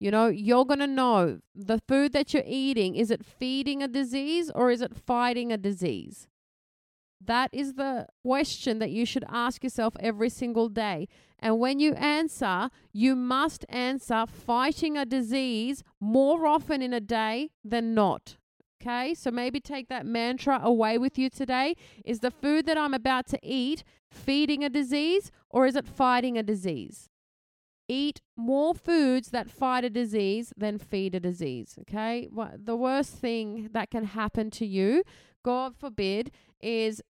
You 0.00 0.10
know, 0.10 0.26
you're 0.26 0.64
going 0.64 0.80
to 0.80 0.86
know 0.86 1.40
the 1.54 1.80
food 1.86 2.12
that 2.12 2.34
you're 2.34 2.42
eating 2.46 2.94
is 2.94 3.10
it 3.10 3.24
feeding 3.24 3.82
a 3.82 3.88
disease 3.88 4.50
or 4.54 4.70
is 4.70 4.80
it 4.80 4.94
fighting 4.94 5.52
a 5.52 5.56
disease? 5.56 6.28
That 7.24 7.48
is 7.52 7.74
the 7.74 8.08
question 8.22 8.80
that 8.80 8.90
you 8.90 9.06
should 9.06 9.24
ask 9.28 9.62
yourself 9.62 9.96
every 10.00 10.28
single 10.28 10.68
day. 10.68 11.08
And 11.38 11.58
when 11.58 11.80
you 11.80 11.94
answer, 11.94 12.70
you 12.92 13.16
must 13.16 13.64
answer 13.68 14.26
fighting 14.26 14.98
a 14.98 15.06
disease 15.06 15.82
more 16.00 16.46
often 16.46 16.82
in 16.82 16.92
a 16.92 17.00
day 17.00 17.50
than 17.64 17.94
not. 17.94 18.36
Okay, 18.84 19.14
so 19.14 19.30
maybe 19.30 19.60
take 19.60 19.88
that 19.88 20.04
mantra 20.04 20.60
away 20.62 20.98
with 20.98 21.18
you 21.18 21.30
today. 21.30 21.74
Is 22.04 22.20
the 22.20 22.30
food 22.30 22.66
that 22.66 22.76
I'm 22.76 22.92
about 22.92 23.26
to 23.28 23.38
eat 23.42 23.82
feeding 24.10 24.62
a 24.62 24.68
disease 24.68 25.32
or 25.48 25.66
is 25.66 25.74
it 25.74 25.86
fighting 25.86 26.36
a 26.36 26.42
disease? 26.42 27.08
Eat 27.88 28.20
more 28.36 28.74
foods 28.74 29.30
that 29.30 29.50
fight 29.50 29.84
a 29.84 29.90
disease 29.90 30.52
than 30.56 30.78
feed 30.78 31.14
a 31.14 31.20
disease. 31.20 31.78
Okay, 31.80 32.28
the 32.56 32.76
worst 32.76 33.14
thing 33.14 33.70
that 33.72 33.90
can 33.90 34.04
happen 34.04 34.50
to 34.52 34.66
you, 34.66 35.02
God 35.42 35.74
forbid, 35.74 36.30
is 36.60 37.00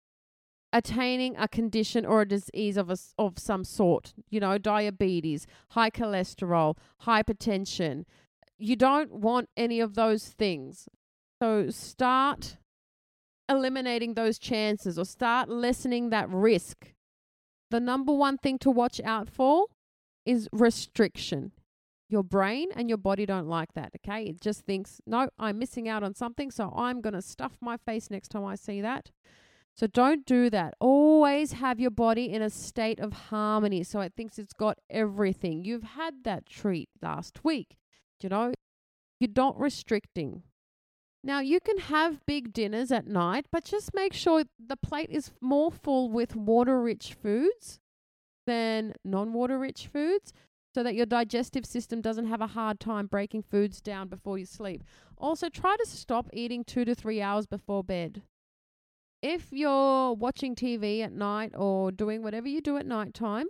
attaining 0.71 1.35
a 1.37 1.47
condition 1.47 2.05
or 2.05 2.21
a 2.21 2.27
disease 2.27 2.77
of 2.77 2.89
a, 2.89 2.97
of 3.17 3.37
some 3.37 3.65
sort. 3.65 4.13
You 4.29 4.39
know, 4.39 4.57
diabetes, 4.57 5.45
high 5.69 5.89
cholesterol, 5.89 6.77
hypertension. 7.03 8.05
You 8.57 8.77
don't 8.77 9.11
want 9.11 9.49
any 9.57 9.81
of 9.81 9.95
those 9.95 10.27
things. 10.27 10.87
So 11.41 11.69
start 11.69 12.57
eliminating 13.49 14.13
those 14.13 14.39
chances 14.39 14.97
or 14.97 15.05
start 15.05 15.49
lessening 15.49 16.09
that 16.09 16.29
risk. 16.29 16.93
The 17.71 17.79
number 17.79 18.13
one 18.13 18.37
thing 18.37 18.57
to 18.59 18.71
watch 18.71 19.01
out 19.03 19.29
for 19.29 19.67
is 20.25 20.47
restriction. 20.51 21.51
Your 22.09 22.23
brain 22.23 22.69
and 22.75 22.87
your 22.87 22.97
body 22.97 23.25
don't 23.25 23.47
like 23.47 23.73
that, 23.73 23.91
okay? 23.97 24.23
It 24.25 24.39
just 24.39 24.61
thinks, 24.61 25.01
no, 25.05 25.29
I'm 25.39 25.59
missing 25.59 25.89
out 25.89 26.03
on 26.03 26.13
something, 26.13 26.51
so 26.51 26.71
I'm 26.75 27.01
going 27.01 27.13
to 27.13 27.21
stuff 27.21 27.57
my 27.61 27.77
face 27.77 28.09
next 28.11 28.29
time 28.29 28.45
I 28.45 28.55
see 28.55 28.81
that. 28.81 29.11
So 29.75 29.87
don't 29.87 30.25
do 30.25 30.49
that. 30.51 30.75
Always 30.79 31.53
have 31.53 31.79
your 31.79 31.91
body 31.91 32.31
in 32.31 32.41
a 32.41 32.49
state 32.49 32.99
of 32.99 33.11
harmony 33.11 33.83
so 33.83 33.99
it 33.99 34.13
thinks 34.15 34.39
it's 34.39 34.53
got 34.53 34.77
everything. 34.89 35.65
You've 35.65 35.83
had 35.83 36.23
that 36.23 36.45
treat 36.45 36.89
last 37.01 37.43
week. 37.43 37.75
You 38.21 38.29
know, 38.29 38.53
you're 39.19 39.29
not 39.35 39.59
restricting. 39.59 40.43
Now, 41.25 41.39
you 41.39 41.59
can 41.59 41.79
have 41.79 42.23
big 42.27 42.53
dinners 42.53 42.91
at 42.91 43.07
night, 43.07 43.47
but 43.51 43.63
just 43.63 43.95
make 43.95 44.13
sure 44.13 44.43
the 44.63 44.77
plate 44.77 45.09
is 45.09 45.31
more 45.41 45.71
full 45.71 46.07
with 46.07 46.35
water 46.35 46.79
rich 46.79 47.15
foods 47.19 47.79
than 48.45 48.93
non 49.03 49.33
water 49.33 49.57
rich 49.57 49.89
foods 49.91 50.33
so 50.75 50.83
that 50.83 50.93
your 50.93 51.07
digestive 51.07 51.65
system 51.65 51.99
doesn't 51.99 52.27
have 52.27 52.41
a 52.41 52.47
hard 52.47 52.79
time 52.79 53.07
breaking 53.07 53.41
foods 53.41 53.81
down 53.81 54.07
before 54.07 54.37
you 54.37 54.45
sleep. 54.45 54.83
Also, 55.17 55.49
try 55.49 55.75
to 55.77 55.85
stop 55.87 56.29
eating 56.31 56.63
two 56.63 56.85
to 56.85 56.93
three 56.93 57.23
hours 57.23 57.47
before 57.47 57.83
bed. 57.83 58.21
If 59.23 59.47
you're 59.51 60.13
watching 60.13 60.55
TV 60.55 61.01
at 61.01 61.11
night 61.11 61.53
or 61.55 61.91
doing 61.91 62.21
whatever 62.21 62.47
you 62.47 62.61
do 62.61 62.77
at 62.77 62.85
night 62.85 63.15
time, 63.15 63.47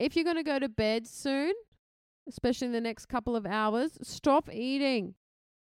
if 0.00 0.16
you're 0.16 0.24
going 0.24 0.38
to 0.38 0.42
go 0.42 0.58
to 0.58 0.68
bed 0.68 1.06
soon, 1.06 1.52
especially 2.28 2.66
in 2.66 2.72
the 2.72 2.80
next 2.80 3.06
couple 3.06 3.36
of 3.36 3.46
hours, 3.46 3.96
stop 4.02 4.52
eating. 4.52 5.14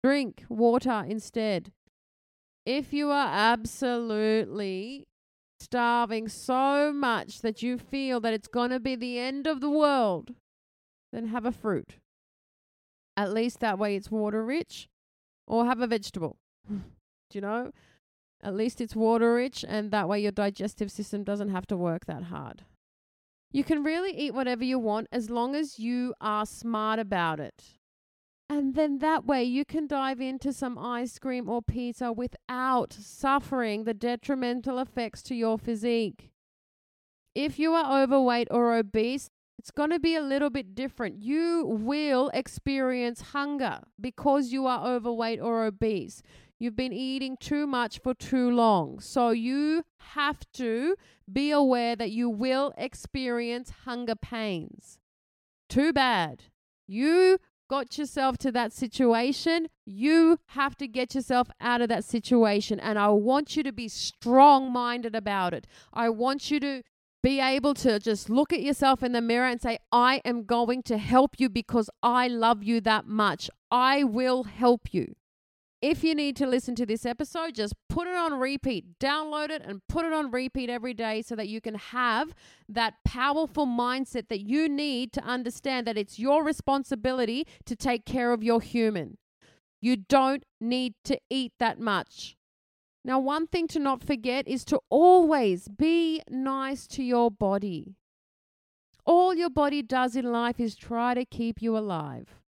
Drink 0.02 0.44
water 0.48 1.04
instead. 1.06 1.72
If 2.64 2.92
you 2.92 3.10
are 3.10 3.28
absolutely 3.30 5.06
starving 5.58 6.28
so 6.28 6.92
much 6.92 7.40
that 7.42 7.62
you 7.62 7.78
feel 7.78 8.20
that 8.20 8.32
it's 8.32 8.48
going 8.48 8.70
to 8.70 8.80
be 8.80 8.96
the 8.96 9.18
end 9.18 9.46
of 9.46 9.60
the 9.60 9.70
world, 9.70 10.34
then 11.12 11.28
have 11.28 11.44
a 11.44 11.52
fruit. 11.52 11.96
At 13.16 13.32
least 13.32 13.60
that 13.60 13.78
way 13.78 13.96
it's 13.96 14.10
water 14.10 14.44
rich. 14.44 14.88
Or 15.46 15.66
have 15.66 15.80
a 15.80 15.86
vegetable. 15.86 16.36
Do 16.68 16.82
you 17.32 17.40
know? 17.40 17.72
At 18.42 18.54
least 18.54 18.80
it's 18.80 18.96
water 18.96 19.34
rich, 19.34 19.64
and 19.68 19.90
that 19.90 20.08
way 20.08 20.20
your 20.20 20.32
digestive 20.32 20.90
system 20.90 21.24
doesn't 21.24 21.50
have 21.50 21.66
to 21.66 21.76
work 21.76 22.06
that 22.06 22.24
hard. 22.24 22.64
You 23.52 23.64
can 23.64 23.82
really 23.82 24.12
eat 24.12 24.32
whatever 24.32 24.64
you 24.64 24.78
want 24.78 25.08
as 25.12 25.28
long 25.28 25.54
as 25.54 25.78
you 25.78 26.14
are 26.20 26.46
smart 26.46 26.98
about 26.98 27.40
it. 27.40 27.79
And 28.50 28.74
then 28.74 28.98
that 28.98 29.24
way 29.24 29.44
you 29.44 29.64
can 29.64 29.86
dive 29.86 30.20
into 30.20 30.52
some 30.52 30.76
ice 30.76 31.20
cream 31.20 31.48
or 31.48 31.62
pizza 31.62 32.10
without 32.12 32.92
suffering 32.92 33.84
the 33.84 33.94
detrimental 33.94 34.80
effects 34.80 35.22
to 35.24 35.36
your 35.36 35.56
physique. 35.56 36.32
If 37.32 37.60
you 37.60 37.74
are 37.74 38.02
overweight 38.02 38.48
or 38.50 38.76
obese, 38.76 39.30
it's 39.56 39.70
going 39.70 39.90
to 39.90 40.00
be 40.00 40.16
a 40.16 40.20
little 40.20 40.50
bit 40.50 40.74
different. 40.74 41.22
You 41.22 41.64
will 41.64 42.28
experience 42.34 43.20
hunger 43.20 43.82
because 44.00 44.50
you 44.50 44.66
are 44.66 44.84
overweight 44.84 45.40
or 45.40 45.64
obese. 45.64 46.20
You've 46.58 46.74
been 46.74 46.92
eating 46.92 47.36
too 47.38 47.68
much 47.68 48.00
for 48.00 48.14
too 48.14 48.50
long. 48.50 48.98
So 48.98 49.30
you 49.30 49.84
have 49.98 50.40
to 50.54 50.96
be 51.32 51.52
aware 51.52 51.94
that 51.94 52.10
you 52.10 52.28
will 52.28 52.74
experience 52.76 53.70
hunger 53.84 54.16
pains. 54.16 54.98
Too 55.68 55.92
bad. 55.92 56.42
You 56.88 57.38
got 57.70 57.96
yourself 57.96 58.36
to 58.36 58.50
that 58.50 58.72
situation, 58.72 59.68
you 59.86 60.40
have 60.48 60.76
to 60.76 60.88
get 60.88 61.14
yourself 61.14 61.48
out 61.60 61.80
of 61.80 61.88
that 61.88 62.04
situation. 62.04 62.80
And 62.80 62.98
I 62.98 63.08
want 63.10 63.56
you 63.56 63.62
to 63.62 63.70
be 63.70 63.86
strong 63.86 64.72
minded 64.72 65.14
about 65.14 65.54
it. 65.54 65.68
I 65.92 66.08
want 66.08 66.50
you 66.50 66.58
to 66.58 66.82
be 67.22 67.38
able 67.38 67.74
to 67.74 68.00
just 68.00 68.28
look 68.28 68.52
at 68.52 68.60
yourself 68.60 69.04
in 69.04 69.12
the 69.12 69.20
mirror 69.20 69.46
and 69.46 69.62
say, 69.62 69.78
I 69.92 70.20
am 70.24 70.42
going 70.44 70.82
to 70.84 70.98
help 70.98 71.38
you 71.38 71.48
because 71.48 71.88
I 72.02 72.26
love 72.26 72.64
you 72.64 72.80
that 72.80 73.06
much. 73.06 73.48
I 73.70 74.02
will 74.02 74.42
help 74.42 74.92
you. 74.92 75.14
If 75.82 76.04
you 76.04 76.14
need 76.14 76.36
to 76.36 76.46
listen 76.46 76.74
to 76.74 76.84
this 76.84 77.06
episode, 77.06 77.54
just 77.54 77.74
put 77.88 78.06
it 78.06 78.14
on 78.14 78.38
repeat, 78.38 78.98
download 78.98 79.48
it, 79.48 79.62
and 79.64 79.80
put 79.88 80.04
it 80.04 80.12
on 80.12 80.30
repeat 80.30 80.68
every 80.68 80.92
day 80.92 81.22
so 81.22 81.34
that 81.36 81.48
you 81.48 81.62
can 81.62 81.74
have 81.74 82.34
that 82.68 82.94
powerful 83.02 83.66
mindset 83.66 84.28
that 84.28 84.40
you 84.40 84.68
need 84.68 85.10
to 85.14 85.24
understand 85.24 85.86
that 85.86 85.96
it's 85.96 86.18
your 86.18 86.44
responsibility 86.44 87.46
to 87.64 87.74
take 87.74 88.04
care 88.04 88.34
of 88.34 88.42
your 88.42 88.60
human. 88.60 89.16
You 89.80 89.96
don't 89.96 90.44
need 90.60 90.94
to 91.04 91.18
eat 91.30 91.54
that 91.58 91.80
much. 91.80 92.36
Now, 93.02 93.18
one 93.18 93.46
thing 93.46 93.66
to 93.68 93.78
not 93.78 94.02
forget 94.02 94.46
is 94.46 94.66
to 94.66 94.80
always 94.90 95.66
be 95.68 96.20
nice 96.28 96.86
to 96.88 97.02
your 97.02 97.30
body. 97.30 97.96
All 99.06 99.34
your 99.34 99.48
body 99.48 99.80
does 99.80 100.14
in 100.14 100.30
life 100.30 100.60
is 100.60 100.76
try 100.76 101.14
to 101.14 101.24
keep 101.24 101.62
you 101.62 101.78
alive. 101.78 102.39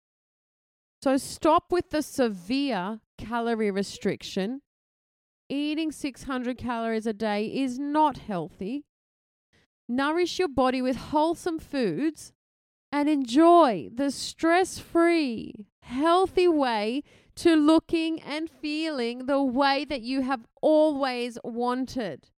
So 1.02 1.16
stop 1.16 1.72
with 1.72 1.90
the 1.90 2.00
severe 2.00 3.00
calorie 3.18 3.72
restriction. 3.72 4.62
Eating 5.48 5.90
600 5.90 6.56
calories 6.56 7.08
a 7.08 7.12
day 7.12 7.46
is 7.46 7.76
not 7.76 8.18
healthy. 8.18 8.84
Nourish 9.88 10.38
your 10.38 10.46
body 10.46 10.80
with 10.80 10.96
wholesome 10.96 11.58
foods 11.58 12.32
and 12.92 13.08
enjoy 13.08 13.88
the 13.92 14.12
stress 14.12 14.78
free, 14.78 15.66
healthy 15.82 16.46
way 16.46 17.02
to 17.34 17.56
looking 17.56 18.20
and 18.20 18.48
feeling 18.48 19.26
the 19.26 19.42
way 19.42 19.84
that 19.84 20.02
you 20.02 20.20
have 20.20 20.46
always 20.60 21.36
wanted. 21.42 22.30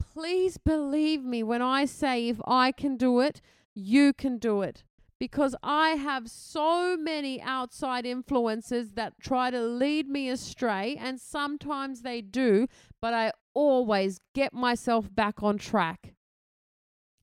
Please 0.00 0.58
believe 0.58 1.22
me 1.22 1.44
when 1.44 1.62
I 1.62 1.84
say 1.84 2.28
if 2.28 2.40
I 2.44 2.72
can 2.72 2.96
do 2.96 3.20
it, 3.20 3.40
you 3.72 4.12
can 4.12 4.38
do 4.38 4.62
it 4.62 4.82
because 5.20 5.54
I 5.62 5.90
have 5.90 6.28
so 6.30 6.96
many 6.96 7.40
outside 7.42 8.06
influences 8.06 8.92
that 8.92 9.20
try 9.20 9.50
to 9.50 9.60
lead 9.60 10.08
me 10.08 10.30
astray, 10.30 10.96
and 10.98 11.20
sometimes 11.20 12.00
they 12.00 12.22
do, 12.22 12.66
but 13.02 13.12
I 13.12 13.32
always 13.52 14.18
get 14.34 14.54
myself 14.54 15.14
back 15.14 15.42
on 15.42 15.58
track. 15.58 16.14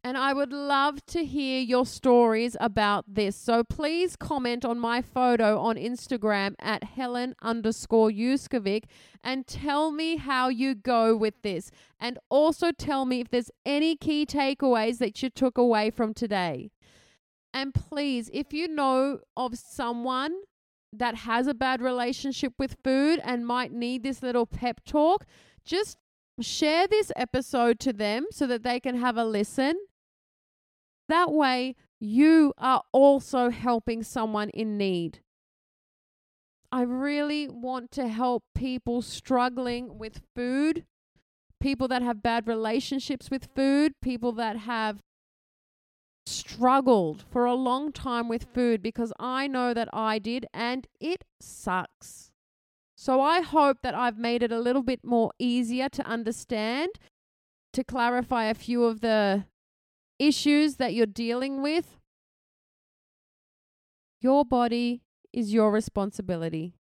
And 0.03 0.15
I 0.15 0.31
would 0.31 0.53
love 0.53 1.05
to 1.07 1.25
hear 1.25 1.59
your 1.59 1.85
stories 1.85 2.55
about 2.61 3.03
this. 3.13 3.35
So 3.35 3.63
please 3.63 4.15
comment 4.15 4.63
on 4.63 4.79
my 4.79 5.01
photo 5.01 5.59
on 5.59 5.75
Instagram 5.75 6.53
at 6.59 6.83
Helen 6.83 7.35
underscore 7.41 8.09
Yuskovic 8.09 8.83
and 9.21 9.45
tell 9.45 9.91
me 9.91 10.15
how 10.15 10.47
you 10.47 10.75
go 10.75 11.17
with 11.17 11.41
this. 11.41 11.71
And 11.99 12.19
also 12.29 12.71
tell 12.71 13.05
me 13.05 13.19
if 13.19 13.29
there's 13.29 13.51
any 13.65 13.97
key 13.97 14.25
takeaways 14.25 14.99
that 14.99 15.21
you 15.21 15.29
took 15.29 15.57
away 15.57 15.89
from 15.89 16.13
today. 16.13 16.69
And 17.57 17.73
please, 17.73 18.29
if 18.33 18.53
you 18.53 18.67
know 18.67 19.21
of 19.35 19.57
someone 19.57 20.41
that 20.93 21.15
has 21.15 21.47
a 21.47 21.55
bad 21.55 21.81
relationship 21.81 22.53
with 22.59 22.77
food 22.83 23.19
and 23.23 23.47
might 23.47 23.71
need 23.71 24.03
this 24.03 24.21
little 24.21 24.45
pep 24.45 24.81
talk, 24.85 25.25
just 25.65 25.97
share 26.39 26.87
this 26.87 27.11
episode 27.15 27.79
to 27.79 27.91
them 27.91 28.27
so 28.29 28.45
that 28.45 28.61
they 28.61 28.79
can 28.79 28.95
have 28.99 29.17
a 29.17 29.25
listen. 29.25 29.73
That 31.09 31.31
way, 31.31 31.75
you 31.99 32.53
are 32.59 32.83
also 32.91 33.49
helping 33.49 34.03
someone 34.03 34.49
in 34.49 34.77
need. 34.77 35.21
I 36.71 36.83
really 36.83 37.47
want 37.47 37.89
to 37.93 38.07
help 38.07 38.43
people 38.53 39.01
struggling 39.01 39.97
with 39.97 40.21
food, 40.35 40.85
people 41.59 41.87
that 41.87 42.03
have 42.03 42.21
bad 42.21 42.47
relationships 42.47 43.31
with 43.31 43.49
food, 43.55 43.93
people 43.99 44.31
that 44.33 44.57
have 44.57 45.01
struggled 46.27 47.23
for 47.31 47.45
a 47.45 47.53
long 47.53 47.91
time 47.91 48.27
with 48.27 48.47
food 48.53 48.83
because 48.83 49.13
I 49.19 49.47
know 49.47 49.73
that 49.73 49.89
I 49.93 50.19
did 50.19 50.45
and 50.53 50.85
it 50.99 51.23
sucks. 51.39 52.31
So 52.95 53.21
I 53.21 53.41
hope 53.41 53.77
that 53.83 53.95
I've 53.95 54.17
made 54.17 54.43
it 54.43 54.51
a 54.51 54.59
little 54.59 54.83
bit 54.83 55.03
more 55.03 55.31
easier 55.39 55.87
to 55.89 56.05
understand 56.05 56.89
to 57.73 57.83
clarify 57.83 58.45
a 58.45 58.53
few 58.53 58.85
of 58.85 59.01
the 59.01 59.45
issues 60.19 60.77
that 60.77 60.93
you're 60.93 61.05
dealing 61.05 61.61
with, 61.61 61.97
your 64.19 64.43
body 64.43 65.03
is 65.31 65.53
your 65.53 65.71
responsibility. 65.71 66.76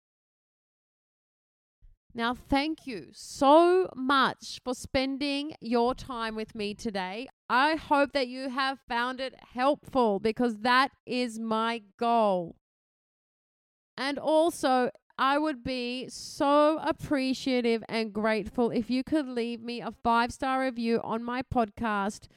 Now, 2.17 2.33
thank 2.33 2.87
you 2.87 3.07
so 3.11 3.89
much 3.93 4.61
for 4.63 4.73
spending 4.73 5.53
your 5.59 5.93
time 5.93 6.33
with 6.33 6.55
me 6.55 6.73
today. 6.73 7.27
I 7.49 7.75
hope 7.75 8.13
that 8.13 8.29
you 8.29 8.49
have 8.49 8.79
found 8.87 9.19
it 9.19 9.35
helpful 9.53 10.21
because 10.21 10.59
that 10.59 10.91
is 11.05 11.37
my 11.37 11.81
goal. 11.99 12.55
And 13.97 14.17
also, 14.17 14.91
I 15.19 15.37
would 15.37 15.61
be 15.61 16.07
so 16.07 16.79
appreciative 16.81 17.83
and 17.89 18.13
grateful 18.13 18.71
if 18.71 18.89
you 18.89 19.03
could 19.03 19.27
leave 19.27 19.61
me 19.61 19.81
a 19.81 19.91
five 19.91 20.31
star 20.31 20.61
review 20.61 21.01
on 21.03 21.21
my 21.21 21.41
podcast 21.41 22.29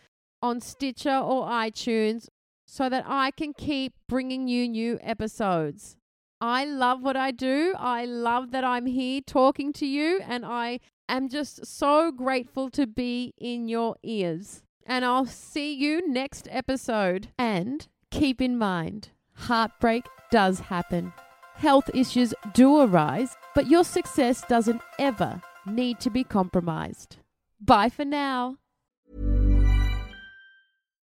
on 0.43 0.61
Stitcher 0.61 1.18
or 1.18 1.47
iTunes 1.47 2.26
so 2.66 2.89
that 2.89 3.05
I 3.07 3.31
can 3.31 3.53
keep 3.53 3.93
bringing 4.09 4.49
you 4.49 4.68
new 4.68 4.99
episodes. 5.03 5.97
I 6.41 6.64
love 6.64 7.03
what 7.03 7.16
I 7.16 7.30
do. 7.30 7.74
I 7.78 8.05
love 8.05 8.53
that 8.53 8.64
I'm 8.64 8.86
here 8.86 9.20
talking 9.20 9.72
to 9.74 9.86
you, 9.86 10.20
and 10.26 10.45
I 10.47 10.80
am 11.09 11.28
just 11.28 11.66
so 11.66 12.12
grateful 12.12 12.70
to 12.70 12.86
be 12.86 13.34
in 13.39 13.68
your 13.68 13.97
ears. 14.03 14.62
And 14.86 15.05
I'll 15.05 15.26
see 15.26 15.74
you 15.74 16.09
next 16.09 16.49
episode. 16.51 17.28
And 17.39 17.86
keep 18.11 18.41
in 18.41 18.57
mind, 18.57 19.11
heartbreak 19.34 20.05
does 20.30 20.61
happen. 20.61 21.12
Health 21.55 21.91
issues 21.93 22.32
do 22.55 22.80
arise, 22.80 23.36
but 23.55 23.68
your 23.68 23.84
success 23.84 24.45
doesn't 24.49 24.80
ever 24.99 25.43
need 25.66 25.99
to 26.01 26.11
be 26.11 26.22
compromised. 26.22 27.16
Bye 27.61 27.89
for 27.89 28.05
now. 28.05 28.59